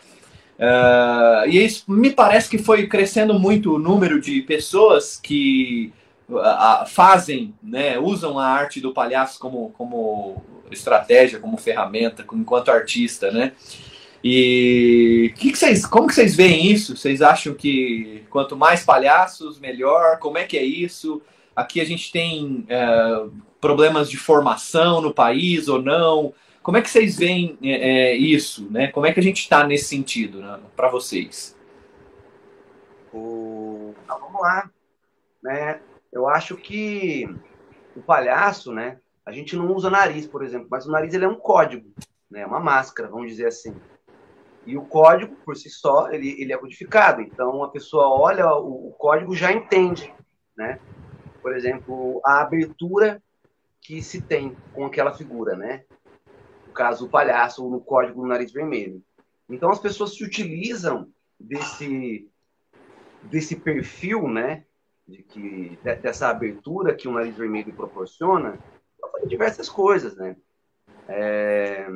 Uh, 0.57 1.49
e 1.49 1.65
isso 1.65 1.85
me 1.89 2.11
parece 2.11 2.49
que 2.49 2.59
foi 2.59 2.87
crescendo 2.87 3.39
muito 3.39 3.75
o 3.75 3.79
número 3.79 4.21
de 4.21 4.41
pessoas 4.43 5.19
que 5.21 5.93
a, 6.33 6.87
fazem, 6.87 7.55
né, 7.63 7.99
usam 7.99 8.39
a 8.39 8.47
arte 8.47 8.81
do 8.81 8.93
palhaço 8.93 9.39
como, 9.39 9.71
como 9.77 10.43
estratégia, 10.71 11.39
como 11.39 11.57
ferramenta, 11.57 12.25
enquanto 12.33 12.71
artista, 12.71 13.31
né? 13.31 13.53
E 14.27 15.35
que 15.37 15.53
que 15.53 15.59
vocês, 15.59 15.85
como 15.85 16.09
que 16.09 16.15
vocês 16.15 16.35
veem 16.35 16.73
isso? 16.73 16.97
Vocês 16.97 17.21
acham 17.21 17.53
que 17.53 18.25
quanto 18.31 18.57
mais 18.57 18.83
palhaços, 18.83 19.61
melhor? 19.61 20.19
Como 20.19 20.39
é 20.39 20.45
que 20.45 20.57
é 20.57 20.63
isso? 20.65 21.21
Aqui 21.55 21.79
a 21.79 21.85
gente 21.85 22.11
tem 22.11 22.65
é, 22.71 23.27
problemas 23.61 24.09
de 24.09 24.17
formação 24.17 25.03
no 25.03 25.13
país 25.13 25.69
ou 25.69 25.83
não? 25.83 26.33
Como 26.63 26.79
é 26.79 26.81
que 26.81 26.89
vocês 26.89 27.19
veem 27.19 27.59
é, 27.63 28.13
é 28.13 28.17
isso? 28.17 28.67
Né? 28.71 28.89
Como 28.89 29.05
é 29.05 29.13
que 29.13 29.21
a 29.21 29.23
gente 29.23 29.41
está 29.41 29.67
nesse 29.67 29.85
sentido 29.85 30.41
né, 30.41 30.59
para 30.75 30.89
vocês? 30.89 31.55
O... 33.13 33.95
Então, 34.05 34.19
vamos 34.19 34.41
lá. 34.41 34.71
Né? 35.43 35.81
Eu 36.11 36.27
acho 36.27 36.57
que 36.57 37.29
o 37.95 38.01
palhaço, 38.01 38.73
né? 38.73 38.99
A 39.27 39.33
gente 39.33 39.55
não 39.55 39.71
usa 39.75 39.91
nariz, 39.91 40.27
por 40.27 40.43
exemplo, 40.43 40.69
mas 40.71 40.87
o 40.87 40.91
nariz 40.91 41.13
ele 41.13 41.27
é 41.27 41.29
um 41.29 41.35
código, 41.35 41.93
né? 42.31 42.47
Uma 42.47 42.61
máscara, 42.61 43.11
vamos 43.11 43.29
dizer 43.29 43.49
assim. 43.49 43.77
E 44.67 44.77
o 44.77 44.85
código, 44.85 45.37
por 45.45 45.57
si 45.57 45.69
só, 45.69 46.11
ele, 46.11 46.41
ele 46.41 46.53
é 46.53 46.57
codificado. 46.57 47.21
Então, 47.21 47.63
a 47.63 47.71
pessoa 47.71 48.09
olha 48.09 48.55
o, 48.55 48.89
o 48.89 48.93
código 48.93 49.35
já 49.35 49.53
entende, 49.53 50.13
né? 50.57 50.79
Por 51.43 51.55
exemplo, 51.55 52.21
a 52.25 52.41
abertura 52.41 53.23
que 53.81 54.03
se 54.03 54.23
tem 54.23 54.57
com 54.73 54.87
aquela 54.87 55.13
figura, 55.13 55.55
né? 55.55 55.85
No 56.67 56.73
caso, 56.73 57.07
o 57.07 57.11
palhaço, 57.11 57.69
no 57.69 57.81
código 57.81 58.23
do 58.23 58.27
nariz 58.27 58.53
vermelho. 58.53 59.03
Então, 59.49 59.71
as 59.71 59.79
pessoas 59.79 60.15
se 60.15 60.25
utilizam 60.25 61.09
desse, 61.39 62.27
desse 63.23 63.57
perfil, 63.57 64.27
né? 64.29 64.65
de 65.07 65.23
que 65.23 65.79
dessa 65.83 66.29
abertura 66.29 66.95
que 66.95 67.07
o 67.07 67.13
nariz 67.13 67.37
vermelho 67.37 67.75
proporciona 67.75 68.59
para 68.99 69.27
diversas 69.27 69.69
coisas, 69.69 70.17
né? 70.17 70.37
É... 71.07 71.87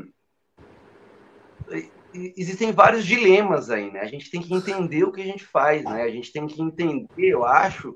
Existem 2.15 2.73
vários 2.73 3.05
dilemas 3.05 3.71
aí, 3.71 3.91
né? 3.91 4.01
A 4.01 4.07
gente 4.07 4.31
tem 4.31 4.41
que 4.41 4.55
entender 4.55 5.05
o 5.05 5.13
que 5.13 5.21
a 5.21 5.25
gente 5.25 5.45
faz, 5.45 5.85
né? 5.85 6.03
A 6.03 6.11
gente 6.11 6.33
tem 6.33 6.47
que 6.47 6.61
entender, 6.61 7.29
eu 7.29 7.45
acho, 7.45 7.95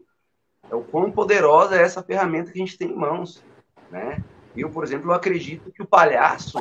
é 0.70 0.74
o 0.74 0.82
quão 0.82 1.10
poderosa 1.10 1.76
é 1.76 1.82
essa 1.82 2.02
ferramenta 2.02 2.52
que 2.52 2.60
a 2.60 2.64
gente 2.64 2.76
tem 2.76 2.90
em 2.90 2.96
mãos, 2.96 3.42
né? 3.90 4.22
Eu, 4.56 4.70
por 4.70 4.84
exemplo, 4.84 5.10
eu 5.10 5.14
acredito 5.14 5.72
que 5.72 5.82
o 5.82 5.86
palhaço, 5.86 6.58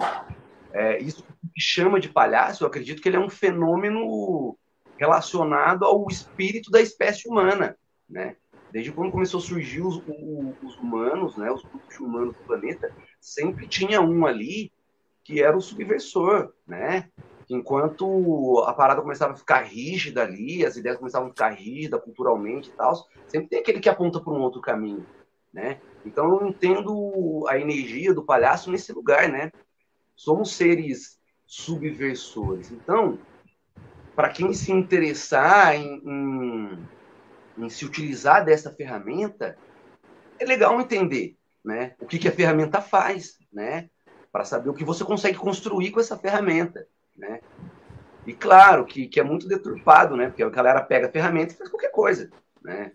é, 0.71 0.97
isso 0.99 1.23
que 1.23 1.61
chama 1.61 1.99
de 1.99 2.09
palhaço, 2.09 2.63
eu 2.63 2.67
acredito 2.67 3.01
que 3.01 3.09
ele 3.09 3.17
é 3.17 3.19
um 3.19 3.29
fenômeno 3.29 4.57
relacionado 4.97 5.83
ao 5.83 6.07
espírito 6.09 6.71
da 6.71 6.79
espécie 6.79 7.27
humana, 7.27 7.75
né? 8.09 8.35
Desde 8.71 8.91
quando 8.91 9.11
começou 9.11 9.39
a 9.39 9.43
surgir 9.43 9.81
os, 9.81 10.01
os 10.63 10.77
humanos, 10.77 11.35
né, 11.35 11.51
os 11.51 11.61
grupos 11.61 11.99
humanos 11.99 12.33
do 12.33 12.43
planeta, 12.43 12.95
sempre 13.19 13.67
tinha 13.67 13.99
um 13.99 14.25
ali 14.25 14.71
que 15.23 15.41
era 15.41 15.57
o 15.57 15.61
subversor, 15.61 16.53
né? 16.65 17.09
Enquanto 17.53 18.63
a 18.65 18.73
parada 18.73 19.01
começava 19.01 19.33
a 19.33 19.37
ficar 19.37 19.61
rígida 19.61 20.23
ali, 20.23 20.65
as 20.65 20.77
ideias 20.77 20.97
começavam 20.97 21.27
a 21.27 21.31
ficar 21.31 21.49
rígidas 21.49 22.01
culturalmente 22.03 22.69
e 22.69 22.73
tal, 22.73 22.95
sempre 23.27 23.49
tem 23.49 23.59
aquele 23.59 23.79
que 23.79 23.89
aponta 23.89 24.19
para 24.19 24.33
um 24.33 24.41
outro 24.41 24.61
caminho, 24.61 25.05
né? 25.53 25.79
Então 26.05 26.39
eu 26.39 26.47
entendo 26.47 27.45
a 27.47 27.59
energia 27.59 28.13
do 28.13 28.23
palhaço 28.23 28.71
nesse 28.71 28.91
lugar, 28.93 29.29
né? 29.29 29.51
Somos 30.15 30.53
seres 30.55 31.19
subversores. 31.45 32.71
Então, 32.71 33.19
para 34.15 34.29
quem 34.29 34.53
se 34.53 34.71
interessar 34.71 35.75
em, 35.75 36.01
em 36.05 36.87
em 37.57 37.69
se 37.69 37.85
utilizar 37.85 38.43
dessa 38.43 38.71
ferramenta, 38.71 39.57
é 40.39 40.45
legal 40.45 40.79
entender 40.79 41.37
né, 41.63 41.95
o 41.99 42.05
que, 42.05 42.17
que 42.17 42.27
a 42.27 42.31
ferramenta 42.31 42.81
faz, 42.81 43.37
né, 43.51 43.89
para 44.31 44.45
saber 44.45 44.69
o 44.69 44.73
que 44.73 44.83
você 44.83 45.03
consegue 45.03 45.37
construir 45.37 45.91
com 45.91 45.99
essa 45.99 46.17
ferramenta. 46.17 46.87
Né. 47.21 47.39
E 48.25 48.33
claro 48.33 48.83
que, 48.83 49.07
que 49.07 49.19
é 49.19 49.23
muito 49.23 49.47
deturpado, 49.47 50.17
né, 50.17 50.27
porque 50.27 50.41
a 50.41 50.49
galera 50.49 50.81
pega 50.81 51.07
a 51.07 51.11
ferramenta 51.11 51.53
e 51.53 51.57
faz 51.57 51.69
qualquer 51.69 51.91
coisa. 51.91 52.31
Né, 52.63 52.91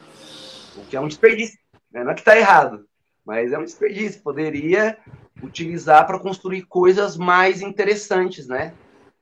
o 0.77 0.85
que 0.85 0.97
é 0.97 1.01
um 1.01 1.09
desperdício. 1.09 1.59
Né, 1.93 2.03
não 2.03 2.11
é 2.11 2.15
que 2.15 2.21
está 2.21 2.37
errado, 2.37 2.87
mas 3.25 3.53
é 3.53 3.59
um 3.59 3.65
desperdício. 3.65 4.23
Poderia 4.23 4.99
utilizar 5.43 6.07
para 6.07 6.19
construir 6.19 6.63
coisas 6.63 7.17
mais 7.17 7.61
interessantes, 7.61 8.47
né? 8.47 8.75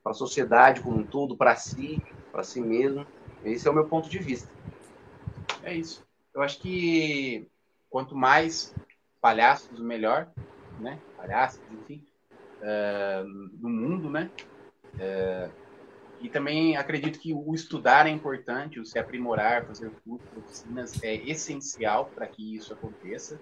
Para 0.02 0.12
a 0.12 0.14
sociedade 0.14 0.80
como 0.80 0.98
um 0.98 1.04
todo, 1.04 1.36
para 1.36 1.56
si, 1.56 2.02
para 2.30 2.42
si 2.42 2.60
mesmo. 2.60 3.06
Esse 3.44 3.66
é 3.66 3.70
o 3.70 3.74
meu 3.74 3.86
ponto 3.86 4.08
de 4.08 4.18
vista. 4.18 4.50
É 5.62 5.74
isso. 5.74 6.06
Eu 6.34 6.42
acho 6.42 6.60
que 6.60 7.48
quanto 7.90 8.14
mais 8.14 8.74
palhaços, 9.20 9.80
melhor, 9.80 10.28
né? 10.78 10.98
Palhaços, 11.16 11.60
enfim, 11.72 12.04
uh, 12.60 13.24
no 13.60 13.68
mundo, 13.68 14.10
né? 14.10 14.30
Uh, 14.94 15.50
e 16.20 16.28
também 16.28 16.76
acredito 16.76 17.18
que 17.18 17.34
o 17.34 17.54
estudar 17.54 18.06
é 18.06 18.10
importante, 18.10 18.80
o 18.80 18.84
se 18.84 18.98
aprimorar, 18.98 19.66
fazer 19.66 19.90
cursos, 20.04 20.26
oficinas 20.36 21.02
é 21.02 21.16
essencial 21.16 22.10
para 22.14 22.26
que 22.26 22.54
isso 22.56 22.72
aconteça, 22.72 23.38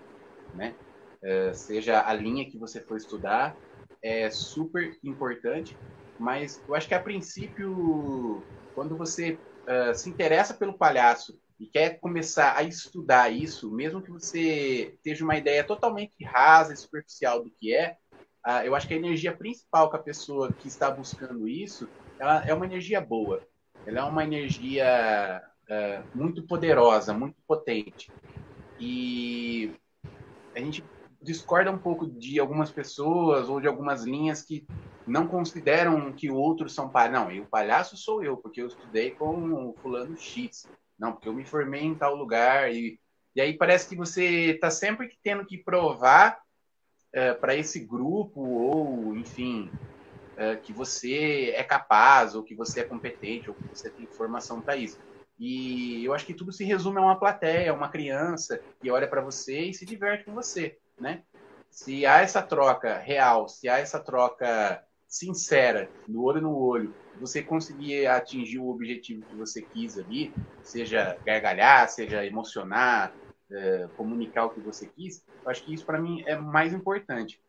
né? 0.54 0.74
Uh, 1.22 1.54
seja 1.54 2.04
a 2.04 2.12
linha 2.12 2.48
que 2.50 2.58
você 2.58 2.80
for 2.80 2.96
estudar, 2.96 3.56
é 4.02 4.28
super 4.30 4.98
importante, 5.04 5.76
mas 6.18 6.60
eu 6.66 6.74
acho 6.74 6.88
que 6.88 6.94
a 6.94 7.00
princípio, 7.00 8.42
quando 8.74 8.96
você 8.96 9.38
uh, 9.62 9.94
se 9.94 10.10
interessa 10.10 10.52
pelo 10.52 10.76
palhaço 10.76 11.38
e 11.60 11.66
quer 11.66 12.00
começar 12.00 12.56
a 12.56 12.64
estudar 12.64 13.30
isso, 13.30 13.70
mesmo 13.70 14.02
que 14.02 14.10
você 14.10 14.92
esteja 14.94 15.22
uma 15.24 15.36
ideia 15.36 15.62
totalmente 15.62 16.24
rasa 16.24 16.72
e 16.72 16.76
superficial 16.76 17.44
do 17.44 17.50
que 17.50 17.72
é, 17.72 17.96
eu 18.64 18.74
acho 18.74 18.88
que 18.88 18.94
a 18.94 18.96
energia 18.96 19.36
principal 19.36 19.88
que 19.90 19.96
a 19.96 20.02
pessoa 20.02 20.52
que 20.52 20.68
está 20.68 20.90
buscando 20.90 21.48
isso 21.48 21.88
ela 22.18 22.44
é 22.46 22.54
uma 22.54 22.66
energia 22.66 23.00
boa. 23.00 23.42
Ela 23.86 24.00
é 24.00 24.02
uma 24.04 24.22
energia 24.22 25.42
uh, 25.68 26.16
muito 26.16 26.46
poderosa, 26.46 27.12
muito 27.12 27.36
potente. 27.46 28.12
E 28.78 29.72
a 30.54 30.60
gente 30.60 30.84
discorda 31.20 31.70
um 31.70 31.78
pouco 31.78 32.06
de 32.06 32.38
algumas 32.38 32.70
pessoas 32.70 33.48
ou 33.48 33.60
de 33.60 33.66
algumas 33.66 34.04
linhas 34.04 34.42
que 34.42 34.66
não 35.06 35.26
consideram 35.26 36.12
que 36.12 36.30
outros 36.30 36.74
são 36.74 36.88
palhaços. 36.88 37.12
Não, 37.12 37.32
e 37.32 37.40
o 37.40 37.46
palhaço 37.46 37.96
sou 37.96 38.22
eu, 38.22 38.36
porque 38.36 38.60
eu 38.62 38.66
estudei 38.66 39.12
com 39.12 39.52
o 39.52 39.74
fulano 39.82 40.16
X. 40.16 40.68
Não, 40.98 41.12
porque 41.12 41.28
eu 41.28 41.34
me 41.34 41.44
formei 41.44 41.82
em 41.82 41.94
tal 41.94 42.14
lugar. 42.14 42.72
E, 42.72 43.00
e 43.34 43.40
aí 43.40 43.56
parece 43.56 43.88
que 43.88 43.96
você 43.96 44.52
está 44.52 44.70
sempre 44.70 45.10
tendo 45.22 45.44
que 45.44 45.58
provar 45.58 46.41
é, 47.12 47.34
para 47.34 47.54
esse 47.54 47.80
grupo, 47.80 48.40
ou, 48.40 49.16
enfim, 49.16 49.70
é, 50.36 50.56
que 50.56 50.72
você 50.72 51.52
é 51.54 51.62
capaz, 51.62 52.34
ou 52.34 52.42
que 52.42 52.54
você 52.54 52.80
é 52.80 52.84
competente, 52.84 53.50
ou 53.50 53.54
que 53.54 53.68
você 53.68 53.90
tem 53.90 54.06
formação 54.06 54.60
para 54.60 54.76
isso. 54.76 54.98
E 55.38 56.04
eu 56.04 56.14
acho 56.14 56.24
que 56.24 56.34
tudo 56.34 56.52
se 56.52 56.64
resume 56.64 56.98
a 56.98 57.02
uma 57.02 57.18
plateia, 57.18 57.74
uma 57.74 57.88
criança 57.88 58.62
que 58.80 58.90
olha 58.90 59.08
para 59.08 59.20
você 59.20 59.60
e 59.60 59.74
se 59.74 59.84
diverte 59.84 60.24
com 60.24 60.34
você, 60.34 60.78
né? 61.00 61.22
Se 61.70 62.04
há 62.06 62.20
essa 62.20 62.42
troca 62.42 62.98
real, 62.98 63.48
se 63.48 63.68
há 63.68 63.78
essa 63.78 63.98
troca 63.98 64.84
sincera, 65.08 65.90
no 66.06 66.22
olho 66.22 66.40
no 66.40 66.56
olho, 66.56 66.94
você 67.20 67.42
conseguir 67.42 68.06
atingir 68.06 68.58
o 68.58 68.68
objetivo 68.68 69.24
que 69.26 69.36
você 69.36 69.62
quis 69.62 69.98
ali, 69.98 70.32
seja 70.62 71.18
gargalhar, 71.24 71.88
seja 71.88 72.24
emocionar, 72.24 73.12
é, 73.52 73.88
comunicar 73.96 74.46
o 74.46 74.50
que 74.50 74.60
você 74.60 74.86
quis, 74.86 75.24
eu 75.44 75.50
acho 75.50 75.62
que 75.62 75.74
isso 75.74 75.84
para 75.84 76.00
mim 76.00 76.22
é 76.26 76.36
mais 76.36 76.72
importante. 76.72 77.40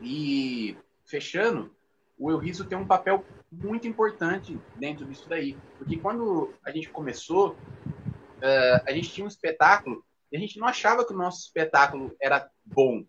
E 0.00 0.76
fechando, 1.04 1.74
o 2.18 2.30
Eu 2.30 2.38
Riso 2.38 2.64
tem 2.64 2.76
um 2.76 2.86
papel 2.86 3.24
muito 3.50 3.86
importante 3.86 4.58
dentro 4.76 5.04
disso 5.06 5.28
daí, 5.28 5.56
porque 5.78 5.96
quando 5.96 6.52
a 6.64 6.70
gente 6.70 6.90
começou, 6.90 7.50
uh, 7.50 8.82
a 8.86 8.92
gente 8.92 9.10
tinha 9.10 9.24
um 9.24 9.28
espetáculo 9.28 10.04
e 10.30 10.36
a 10.36 10.40
gente 10.40 10.58
não 10.58 10.66
achava 10.66 11.04
que 11.04 11.12
o 11.12 11.16
nosso 11.16 11.40
espetáculo 11.40 12.14
era 12.20 12.50
bom. 12.64 13.04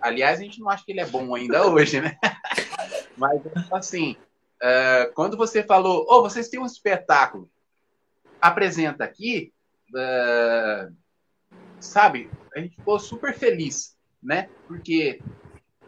Aliás, 0.00 0.38
a 0.38 0.42
gente 0.42 0.60
não 0.60 0.68
acha 0.68 0.84
que 0.84 0.92
ele 0.92 1.00
é 1.00 1.06
bom 1.06 1.34
ainda 1.34 1.66
hoje, 1.70 2.00
né? 2.00 2.18
Mas, 3.16 3.40
assim, 3.72 4.16
uh, 4.62 5.12
quando 5.14 5.36
você 5.36 5.62
falou, 5.62 6.06
oh, 6.08 6.22
vocês 6.22 6.48
têm 6.48 6.60
um 6.60 6.66
espetáculo, 6.66 7.48
apresenta 8.40 9.04
aqui, 9.04 9.52
uh, 9.90 10.94
sabe, 11.86 12.30
a 12.54 12.60
gente 12.60 12.76
ficou 12.76 12.98
super 12.98 13.34
feliz, 13.34 13.96
né? 14.22 14.48
Porque 14.66 15.20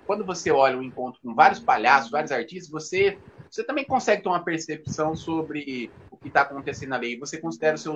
quando 0.06 0.24
você 0.24 0.50
olha 0.50 0.78
um 0.78 0.82
encontro 0.82 1.20
com 1.20 1.34
vários 1.34 1.58
palhaços, 1.58 2.10
vários 2.10 2.32
artistas, 2.32 2.70
você, 2.70 3.18
você 3.50 3.64
também 3.64 3.84
consegue 3.84 4.22
ter 4.22 4.28
uma 4.28 4.44
percepção 4.44 5.14
sobre 5.16 5.90
o 6.10 6.16
que 6.16 6.28
está 6.28 6.42
acontecendo 6.42 6.94
ali. 6.94 7.18
Você 7.18 7.38
considera 7.38 7.74
o 7.74 7.78
seu 7.78 7.94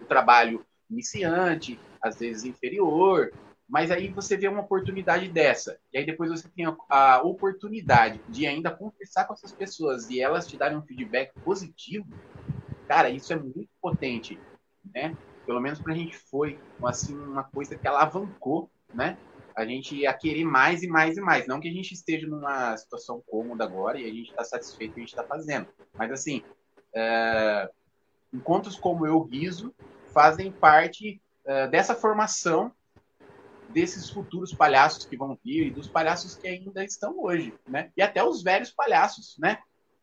o 0.00 0.06
trabalho 0.06 0.64
iniciante, 0.90 1.78
às 2.02 2.18
vezes 2.18 2.44
inferior, 2.44 3.32
mas 3.68 3.90
aí 3.90 4.08
você 4.08 4.36
vê 4.36 4.48
uma 4.48 4.60
oportunidade 4.60 5.28
dessa. 5.28 5.78
E 5.92 5.98
aí 5.98 6.04
depois 6.04 6.30
você 6.30 6.48
tem 6.48 6.66
a, 6.66 6.76
a 6.88 7.22
oportunidade 7.22 8.20
de 8.28 8.46
ainda 8.46 8.70
conversar 8.70 9.24
com 9.24 9.32
essas 9.32 9.52
pessoas 9.52 10.10
e 10.10 10.20
elas 10.20 10.46
te 10.46 10.56
darem 10.56 10.76
um 10.76 10.82
feedback 10.82 11.32
positivo. 11.40 12.06
Cara, 12.86 13.08
isso 13.08 13.32
é 13.32 13.36
muito 13.36 13.68
potente, 13.80 14.38
né? 14.94 15.16
Pelo 15.46 15.60
menos 15.60 15.80
para 15.80 15.92
a 15.92 15.96
gente 15.96 16.16
foi 16.16 16.58
assim 16.84 17.14
uma 17.16 17.44
coisa 17.44 17.76
que 17.76 17.86
alavancou, 17.86 18.70
né? 18.92 19.16
A 19.54 19.64
gente 19.64 19.94
ia 19.94 20.12
querer 20.12 20.44
mais 20.44 20.82
e 20.82 20.88
mais 20.88 21.16
e 21.16 21.20
mais. 21.20 21.46
Não 21.46 21.60
que 21.60 21.68
a 21.68 21.72
gente 21.72 21.92
esteja 21.92 22.26
numa 22.26 22.76
situação 22.76 23.22
cômoda 23.26 23.64
agora 23.64 23.98
e 23.98 24.04
a 24.04 24.12
gente 24.12 24.30
está 24.30 24.42
satisfeito 24.42 24.90
com 24.90 24.92
o 24.92 24.94
que 24.94 25.00
a 25.00 25.04
gente 25.04 25.10
está 25.10 25.24
fazendo. 25.24 25.68
Mas 25.94 26.10
assim, 26.10 26.42
é... 26.94 27.70
encontros 28.32 28.76
como 28.76 29.06
eu 29.06 29.22
riso 29.22 29.72
fazem 30.12 30.50
parte 30.50 31.20
é, 31.44 31.68
dessa 31.68 31.94
formação 31.94 32.72
desses 33.68 34.08
futuros 34.08 34.54
palhaços 34.54 35.04
que 35.04 35.16
vão 35.16 35.36
vir 35.44 35.66
e 35.66 35.70
dos 35.70 35.88
palhaços 35.88 36.36
que 36.36 36.46
ainda 36.46 36.84
estão 36.84 37.18
hoje, 37.18 37.52
né? 37.68 37.90
E 37.96 38.02
até 38.02 38.22
os 38.22 38.42
velhos 38.42 38.70
palhaços, 38.70 39.36
né? 39.38 39.58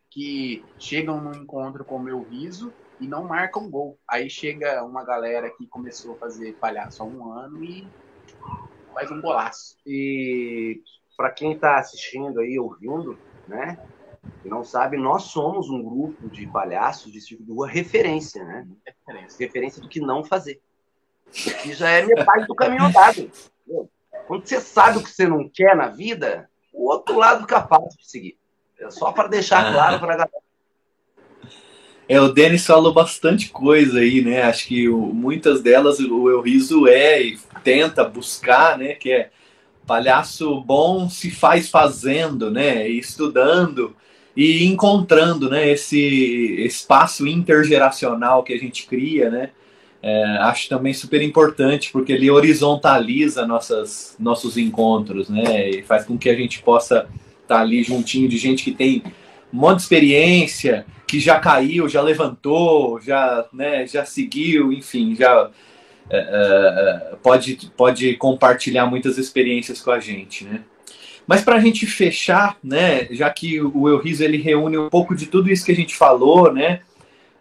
Que 0.10 0.64
chegam 0.78 1.22
no 1.22 1.34
encontro 1.34 1.86
com 1.86 1.96
o 1.96 2.04
meu 2.04 2.22
riso 2.22 2.74
e 3.02 3.08
não 3.08 3.24
marcam 3.24 3.70
gol. 3.70 3.98
Aí 4.08 4.30
chega 4.30 4.84
uma 4.86 5.04
galera 5.04 5.50
que 5.50 5.66
começou 5.66 6.14
a 6.14 6.18
fazer 6.18 6.54
palhaço 6.54 7.02
há 7.02 7.06
um 7.06 7.34
ano 7.34 7.64
e 7.64 7.86
faz 8.94 9.10
um 9.10 9.20
golaço. 9.20 9.76
E 9.86 10.82
para 11.18 11.32
quem 11.32 11.54
está 11.54 11.80
assistindo 11.80 12.40
aí, 12.40 12.60
ouvindo, 12.60 13.18
né? 13.48 13.80
Não 14.46 14.64
sabe, 14.64 14.98
nós 14.98 15.24
somos 15.24 15.70
um 15.70 15.82
grupo 15.82 16.30
de 16.30 16.46
palhaços 16.46 17.12
de 17.12 17.20
circo 17.20 17.44
de 17.44 17.52
rua 17.52 17.68
referência, 17.68 18.44
né? 18.44 18.68
Referência. 18.86 19.46
referência 19.46 19.82
do 19.82 19.90
que 19.90 20.00
não 20.00 20.24
fazer. 20.24 20.62
Que 21.32 21.74
já 21.74 21.90
é 21.90 22.06
metade 22.06 22.46
do 22.46 22.54
caminho 22.54 22.86
andado. 22.86 23.32
Quando 24.28 24.46
você 24.46 24.62
sabe 24.62 25.00
o 25.00 25.04
que 25.04 25.10
você 25.10 25.28
não 25.28 25.50
quer 25.50 25.76
na 25.76 25.88
vida, 25.88 26.48
o 26.72 26.88
outro 26.88 27.18
lado 27.18 27.42
fica 27.42 27.66
fácil 27.66 27.98
de 27.98 28.10
seguir. 28.10 28.38
É 28.80 28.92
só 28.92 29.12
para 29.12 29.28
deixar 29.28 29.74
claro 29.74 30.00
para 30.00 30.14
a 30.14 30.18
galera 30.18 30.41
é, 32.12 32.20
o 32.20 32.28
Denis 32.28 32.66
falou 32.66 32.94
bastante 32.94 33.48
coisa 33.48 34.00
aí, 34.00 34.22
né? 34.22 34.42
Acho 34.42 34.68
que 34.68 34.90
o, 34.90 34.98
muitas 34.98 35.62
delas 35.62 35.98
o 35.98 36.30
Eurizo 36.30 36.86
é 36.86 37.24
e 37.24 37.40
tenta 37.64 38.04
buscar, 38.04 38.78
né? 38.78 38.96
Que 38.96 39.14
é 39.14 39.30
palhaço 39.88 40.60
bom 40.60 41.10
se 41.10 41.32
faz 41.32 41.70
fazendo, 41.70 42.52
né? 42.52 42.86
Estudando 42.86 43.96
e 44.36 44.66
encontrando, 44.66 45.50
né? 45.50 45.70
Esse 45.70 45.98
espaço 46.66 47.26
intergeracional 47.26 48.44
que 48.44 48.52
a 48.52 48.60
gente 48.60 48.88
cria, 48.88 49.30
né? 49.30 49.52
É, 50.04 50.22
acho 50.42 50.68
também 50.68 50.94
super 50.94 51.22
importante 51.22 51.94
porque 51.94 52.12
ele 52.12 52.30
horizontaliza 52.30 53.48
nossas, 53.48 54.18
nossos 54.20 54.58
encontros, 54.58 55.30
né? 55.30 55.70
E 55.70 55.84
faz 55.84 56.04
com 56.04 56.18
que 56.18 56.30
a 56.30 56.36
gente 56.36 56.62
possa 56.62 57.08
estar 57.42 57.56
tá 57.56 57.62
ali 57.62 57.82
juntinho 57.82 58.28
de 58.28 58.38
gente 58.38 58.66
que 58.66 58.72
tem 58.72 59.02
um 59.54 59.60
monte 59.60 59.78
de 59.78 59.84
experiência, 59.84 60.86
que 61.12 61.20
já 61.20 61.38
caiu, 61.42 61.90
já 61.90 62.02
levantou, 62.02 62.98
já, 63.02 63.46
né, 63.52 63.86
já 63.86 64.06
seguiu, 64.06 64.72
enfim, 64.72 65.14
já 65.14 65.52
é, 66.10 66.18
é, 66.18 67.16
pode, 67.22 67.70
pode 67.76 68.16
compartilhar 68.16 68.86
muitas 68.86 69.18
experiências 69.18 69.82
com 69.82 69.92
a 69.92 70.00
gente, 70.00 70.46
né? 70.46 70.62
Mas 71.28 71.42
para 71.42 71.58
a 71.58 71.60
gente 71.60 71.86
fechar, 71.86 72.58
né, 72.64 73.10
já 73.12 73.30
que 73.30 73.60
o 73.60 73.98
Riso 73.98 74.24
ele 74.24 74.38
reúne 74.38 74.78
um 74.78 74.90
pouco 74.90 75.14
de 75.14 75.26
tudo 75.26 75.52
isso 75.52 75.66
que 75.66 75.74
a 75.74 75.76
gente 75.76 75.98
falou, 75.98 76.54
né, 76.54 76.80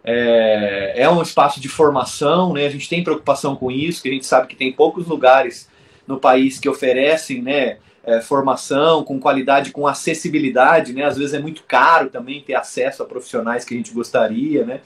é, 0.03 0.95
é, 0.97 1.09
um 1.09 1.21
espaço 1.21 1.61
de 1.61 1.69
formação, 1.69 2.51
né, 2.51 2.65
a 2.65 2.69
gente 2.69 2.89
tem 2.89 3.05
preocupação 3.05 3.55
com 3.55 3.71
isso, 3.71 4.03
que 4.03 4.09
a 4.09 4.11
gente 4.11 4.25
sabe 4.25 4.47
que 4.47 4.55
tem 4.57 4.73
poucos 4.73 5.07
lugares 5.07 5.69
no 6.05 6.19
país 6.19 6.59
que 6.59 6.67
oferecem, 6.67 7.41
né, 7.41 7.77
é, 8.03 8.21
formação, 8.21 9.03
com 9.03 9.19
qualidade, 9.19 9.71
com 9.71 9.87
acessibilidade, 9.87 10.93
né? 10.93 11.05
Às 11.05 11.17
vezes 11.17 11.33
é 11.33 11.39
muito 11.39 11.63
caro 11.63 12.09
também 12.09 12.41
ter 12.41 12.55
acesso 12.55 13.03
a 13.03 13.05
profissionais 13.05 13.63
que 13.63 13.73
a 13.73 13.77
gente 13.77 13.93
gostaria, 13.93 14.65
né? 14.65 14.81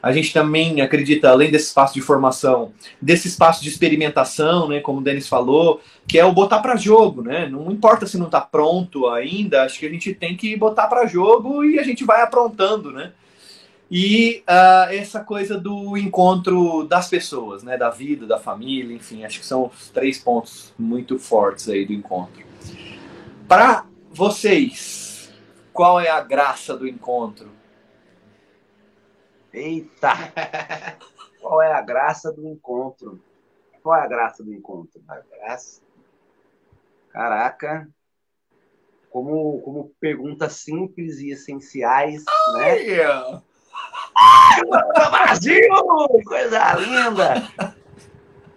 A 0.00 0.12
gente 0.12 0.32
também 0.32 0.80
acredita, 0.80 1.28
além 1.28 1.50
desse 1.50 1.66
espaço 1.66 1.94
de 1.94 2.00
formação, 2.00 2.72
desse 3.02 3.26
espaço 3.26 3.62
de 3.62 3.68
experimentação, 3.68 4.68
né, 4.68 4.78
como 4.78 5.00
o 5.00 5.02
Denis 5.02 5.28
falou, 5.28 5.80
que 6.06 6.18
é 6.18 6.24
o 6.24 6.32
botar 6.32 6.60
para 6.60 6.76
jogo, 6.76 7.22
né? 7.22 7.48
Não 7.48 7.70
importa 7.70 8.06
se 8.06 8.16
não 8.16 8.26
está 8.26 8.40
pronto 8.40 9.08
ainda, 9.08 9.64
acho 9.64 9.78
que 9.80 9.86
a 9.86 9.90
gente 9.90 10.14
tem 10.14 10.36
que 10.36 10.56
botar 10.56 10.86
para 10.86 11.06
jogo 11.06 11.64
e 11.64 11.80
a 11.80 11.82
gente 11.82 12.04
vai 12.04 12.22
aprontando, 12.22 12.92
né? 12.92 13.12
E 13.90 14.42
uh, 14.46 14.92
essa 14.92 15.20
coisa 15.20 15.58
do 15.58 15.96
encontro 15.96 16.84
das 16.84 17.08
pessoas, 17.08 17.62
né, 17.62 17.76
da 17.76 17.88
vida, 17.88 18.26
da 18.26 18.38
família, 18.38 18.94
enfim, 18.94 19.24
acho 19.24 19.40
que 19.40 19.46
são 19.46 19.66
os 19.66 19.88
três 19.88 20.18
pontos 20.18 20.74
muito 20.78 21.18
fortes 21.18 21.68
aí 21.68 21.86
do 21.86 21.92
encontro. 21.94 22.47
Para 23.48 23.86
vocês, 24.10 25.32
qual 25.72 26.00
é 26.00 26.08
a 26.08 26.20
graça 26.20 26.76
do 26.76 26.86
encontro? 26.86 27.50
Eita! 29.52 30.12
qual 31.40 31.62
é 31.62 31.72
a 31.72 31.80
graça 31.80 32.32
do 32.32 32.46
encontro? 32.46 33.20
Qual 33.82 33.96
é 33.96 34.02
a 34.02 34.06
graça 34.06 34.42
do 34.42 34.52
encontro? 34.52 35.00
A 35.08 35.20
graça. 35.20 35.80
Caraca. 37.10 37.88
Como, 39.10 39.62
como 39.62 39.92
perguntas 39.98 40.54
simples 40.54 41.18
e 41.18 41.30
essenciais, 41.30 42.24
oh, 42.28 42.58
né? 42.58 42.76
Yeah. 42.78 43.42
Brasil! 45.10 45.68
Coisa 46.26 46.74
linda! 46.74 47.48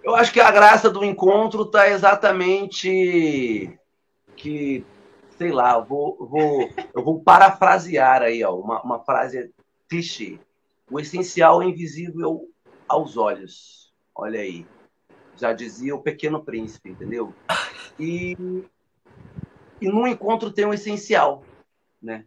Eu 0.04 0.14
acho 0.16 0.32
que 0.32 0.40
a 0.40 0.50
graça 0.50 0.90
do 0.90 1.04
encontro 1.04 1.62
está 1.62 1.88
exatamente 1.88 3.78
que, 4.42 4.84
sei 5.38 5.52
lá, 5.52 5.74
eu 5.74 5.84
vou, 5.84 6.16
vou, 6.26 6.68
eu 6.92 7.04
vou 7.04 7.22
parafrasear 7.22 8.22
aí, 8.22 8.42
ó, 8.42 8.56
uma, 8.56 8.82
uma 8.82 8.98
frase 8.98 9.54
clichê. 9.88 10.40
O 10.90 10.98
essencial 10.98 11.62
é 11.62 11.66
invisível 11.66 12.48
aos 12.88 13.16
olhos. 13.16 13.94
Olha 14.12 14.40
aí. 14.40 14.66
Já 15.36 15.52
dizia 15.52 15.94
o 15.94 16.02
Pequeno 16.02 16.44
Príncipe, 16.44 16.90
entendeu? 16.90 17.32
E, 17.98 18.36
e 19.80 19.88
no 19.88 20.06
encontro 20.06 20.50
tem 20.50 20.66
um 20.66 20.74
essencial, 20.74 21.44
né? 22.02 22.26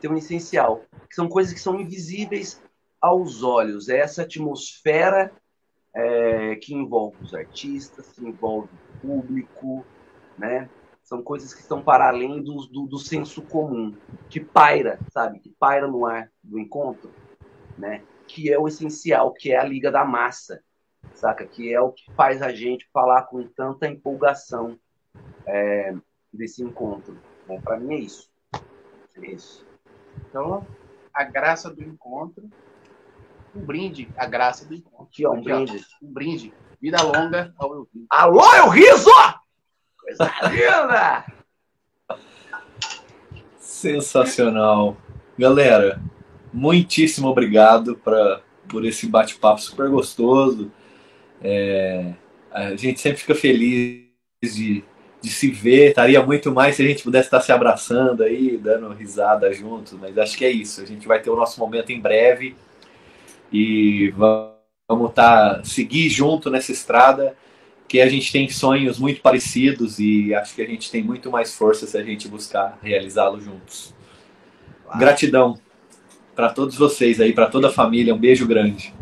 Tem 0.00 0.10
um 0.10 0.16
essencial, 0.16 0.84
que 1.08 1.14
são 1.14 1.28
coisas 1.28 1.52
que 1.52 1.60
são 1.60 1.80
invisíveis 1.80 2.62
aos 3.00 3.42
olhos. 3.42 3.88
É 3.88 3.98
essa 3.98 4.22
atmosfera 4.22 5.32
é, 5.94 6.56
que 6.56 6.72
envolve 6.72 7.16
os 7.20 7.34
artistas, 7.34 8.12
que 8.12 8.24
envolve 8.24 8.68
público, 9.00 9.84
né? 10.38 10.68
São 11.02 11.22
coisas 11.22 11.52
que 11.52 11.60
estão 11.60 11.82
para 11.82 12.08
além 12.08 12.42
do, 12.42 12.66
do, 12.66 12.86
do 12.86 12.98
senso 12.98 13.42
comum, 13.42 13.94
que 14.30 14.40
paira, 14.40 14.98
sabe? 15.12 15.40
Que 15.40 15.50
paira 15.50 15.86
no 15.86 16.06
ar 16.06 16.30
do 16.42 16.58
encontro, 16.58 17.10
né? 17.76 18.02
Que 18.26 18.52
é 18.52 18.58
o 18.58 18.68
essencial, 18.68 19.32
que 19.32 19.52
é 19.52 19.58
a 19.58 19.64
liga 19.64 19.90
da 19.90 20.04
massa, 20.04 20.62
saca? 21.14 21.44
Que 21.44 21.74
é 21.74 21.80
o 21.80 21.92
que 21.92 22.10
faz 22.12 22.40
a 22.40 22.52
gente 22.52 22.88
falar 22.92 23.22
com 23.24 23.46
tanta 23.48 23.88
empolgação 23.88 24.78
é, 25.46 25.94
desse 26.32 26.62
encontro. 26.62 27.18
Né? 27.48 27.60
Para 27.60 27.78
mim 27.78 27.94
é 27.94 27.98
isso. 27.98 28.30
É 29.16 29.26
isso. 29.26 29.66
Então, 30.28 30.66
a 31.12 31.24
graça 31.24 31.68
do 31.68 31.82
encontro, 31.82 32.48
um 33.54 33.60
brinde 33.60 34.08
à 34.16 34.24
graça 34.24 34.64
do 34.64 34.74
encontro. 34.74 35.04
Aqui, 35.04 35.26
ó, 35.26 35.32
um 35.32 35.42
brinde. 35.42 35.84
Um 36.02 36.12
brinde. 36.12 36.54
Vida 36.80 37.02
longa 37.02 37.52
ao. 37.58 37.86
Alô, 38.08 38.54
Elviso! 38.54 39.10
Linda! 40.50 41.24
Sensacional. 43.58 44.96
Galera, 45.38 46.00
muitíssimo 46.52 47.28
obrigado 47.28 47.96
pra, 47.96 48.40
por 48.68 48.84
esse 48.84 49.06
bate-papo 49.06 49.60
super 49.60 49.88
gostoso. 49.88 50.70
É, 51.42 52.12
a 52.50 52.76
gente 52.76 53.00
sempre 53.00 53.20
fica 53.20 53.34
feliz 53.34 54.06
de, 54.42 54.84
de 55.20 55.30
se 55.30 55.50
ver. 55.50 55.88
Estaria 55.88 56.22
muito 56.24 56.52
mais 56.52 56.76
se 56.76 56.82
a 56.82 56.86
gente 56.86 57.02
pudesse 57.02 57.26
estar 57.26 57.40
se 57.40 57.50
abraçando 57.50 58.22
aí, 58.22 58.56
dando 58.56 58.88
risada 58.92 59.52
juntos, 59.52 59.94
mas 59.94 60.16
acho 60.18 60.36
que 60.36 60.44
é 60.44 60.50
isso. 60.50 60.80
A 60.80 60.86
gente 60.86 61.08
vai 61.08 61.20
ter 61.20 61.30
o 61.30 61.36
nosso 61.36 61.58
momento 61.58 61.90
em 61.90 62.00
breve 62.00 62.54
e 63.52 64.12
vamos 64.16 65.10
estar 65.10 65.64
seguir 65.64 66.08
junto 66.08 66.50
nessa 66.50 66.72
estrada 66.72 67.36
que 67.92 68.00
a 68.00 68.08
gente 68.08 68.32
tem 68.32 68.48
sonhos 68.48 68.98
muito 68.98 69.20
parecidos 69.20 69.98
e 69.98 70.34
acho 70.34 70.54
que 70.54 70.62
a 70.62 70.66
gente 70.66 70.90
tem 70.90 71.02
muito 71.02 71.30
mais 71.30 71.54
força 71.54 71.86
se 71.86 71.98
a 71.98 72.02
gente 72.02 72.26
buscar 72.26 72.78
realizá-los 72.82 73.44
juntos. 73.44 73.94
Claro. 74.84 74.98
Gratidão 74.98 75.60
para 76.34 76.50
todos 76.50 76.74
vocês 76.74 77.20
aí, 77.20 77.34
para 77.34 77.50
toda 77.50 77.68
a 77.68 77.70
família, 77.70 78.14
um 78.14 78.18
beijo 78.18 78.46
grande. 78.46 78.94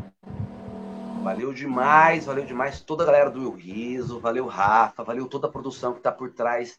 Valeu 1.23 1.53
demais, 1.53 2.27
valeu 2.27 2.45
demais 2.45 2.81
toda 2.81 3.05
a 3.05 3.07
galera 3.07 3.31
do 3.31 3.45
Eu 3.45 3.53
Riso, 3.53 4.19
valeu 4.19 4.49
Rafa, 4.49 5.05
valeu 5.05 5.29
toda 5.29 5.47
a 5.47 5.53
produção 5.53 5.93
que 5.93 6.01
está 6.01 6.11
por 6.11 6.33
trás 6.33 6.77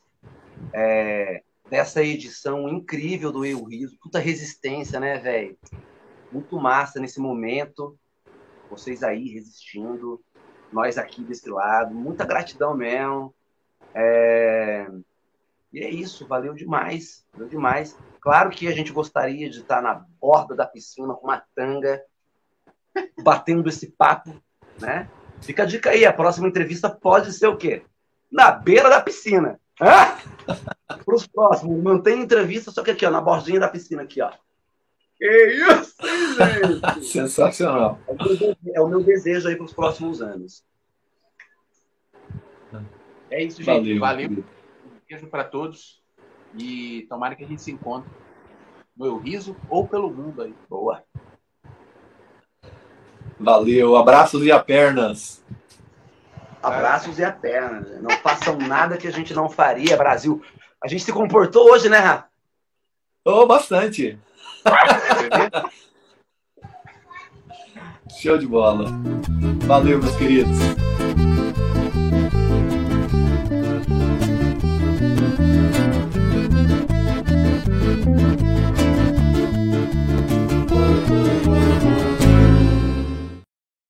é, 0.74 1.44
dessa 1.70 2.04
edição 2.04 2.68
incrível 2.68 3.32
do 3.32 3.46
Eu 3.46 3.64
Riso. 3.64 3.98
Puta 4.02 4.20
resistência, 4.20 5.00
né, 5.00 5.18
velho? 5.18 5.58
Muito 6.30 6.60
massa 6.60 7.00
nesse 7.00 7.22
momento. 7.22 7.98
Vocês 8.70 9.02
aí 9.02 9.30
resistindo 9.30 10.22
nós 10.72 10.98
aqui 10.98 11.22
desse 11.24 11.50
lado. 11.50 11.94
Muita 11.94 12.26
gratidão 12.26 12.76
mesmo. 12.76 13.34
É... 13.94 14.88
E 15.74 15.80
é 15.80 15.90
isso, 15.90 16.28
valeu 16.28 16.54
demais, 16.54 17.26
valeu 17.32 17.48
demais. 17.48 17.98
Claro 18.20 18.50
que 18.50 18.68
a 18.68 18.72
gente 18.72 18.92
gostaria 18.92 19.50
de 19.50 19.60
estar 19.60 19.82
na 19.82 20.06
borda 20.20 20.54
da 20.54 20.66
piscina 20.66 21.14
com 21.14 21.28
uma 21.28 21.42
tanga, 21.56 22.04
batendo 23.24 23.70
esse 23.70 23.88
papo, 23.88 24.36
né? 24.80 25.08
Fica 25.42 25.64
a 25.64 25.66
dica 25.66 25.92
aí, 25.92 26.06
a 26.06 26.14
próxima 26.14 26.48
entrevista 26.48 26.90
pode 26.90 27.32
ser 27.34 27.48
o 27.48 27.58
quê? 27.58 27.84
Na 28.30 28.52
beira 28.52 28.90
da 28.90 29.02
piscina. 29.02 29.60
Para 29.78 31.16
os 31.16 31.26
próximos, 31.26 31.82
mantém 31.82 32.22
entrevista, 32.22 32.70
só 32.70 32.84
que 32.84 32.92
aqui, 32.92 33.06
ó, 33.06 33.10
na 33.10 33.22
bordinha 33.22 33.60
da 33.60 33.70
piscina, 33.70 34.04
aqui, 34.04 34.22
ó. 34.22 34.32
Que 35.22 35.52
isso, 35.54 35.96
gente! 36.36 37.06
Sensacional. 37.06 38.00
É 38.08 38.12
o, 38.12 38.16
meu, 38.16 38.58
é 38.74 38.82
o 38.82 38.88
meu 38.88 39.04
desejo 39.04 39.48
aí 39.48 39.56
para 39.56 39.66
os 39.66 39.74
próximos 39.74 40.20
anos. 40.20 40.64
É 43.30 43.44
isso, 43.44 43.62
gente. 43.62 44.00
Valeu. 44.00 44.28
Valeu. 44.28 44.44
Um 44.84 45.00
beijo 45.08 45.28
para 45.28 45.44
todos. 45.44 46.02
E 46.58 47.06
tomara 47.08 47.36
que 47.36 47.44
a 47.44 47.48
gente 47.48 47.62
se 47.62 47.72
encontre 47.72 48.10
no 48.98 49.06
Eu 49.06 49.20
Riso 49.20 49.56
ou 49.70 49.88
pelo 49.88 50.12
mundo 50.12 50.42
aí. 50.42 50.56
Boa. 50.68 51.04
Valeu. 53.40 53.98
Abraços 53.98 54.44
e 54.44 54.52
a 54.52 54.58
pernas. 54.58 55.46
Abraços 56.64 57.20
e 57.20 57.24
a 57.24 57.32
pernas. 57.32 58.02
Não 58.02 58.10
façam 58.18 58.58
nada 58.58 58.98
que 58.98 59.08
a 59.08 59.12
gente 59.12 59.36
não 59.36 59.48
faria, 59.48 59.96
Brasil. 59.96 60.42
A 60.84 60.88
gente 60.88 61.04
se 61.04 61.14
comportou 61.14 61.72
hoje, 61.72 61.90
né, 61.90 62.00
Rafa? 62.00 62.26
Oh, 63.24 63.46
bastante. 63.46 64.20
Show 68.22 68.38
de 68.38 68.46
bola. 68.46 68.86
Valeu, 69.66 70.00
meus 70.00 70.16
queridos. 70.16 70.58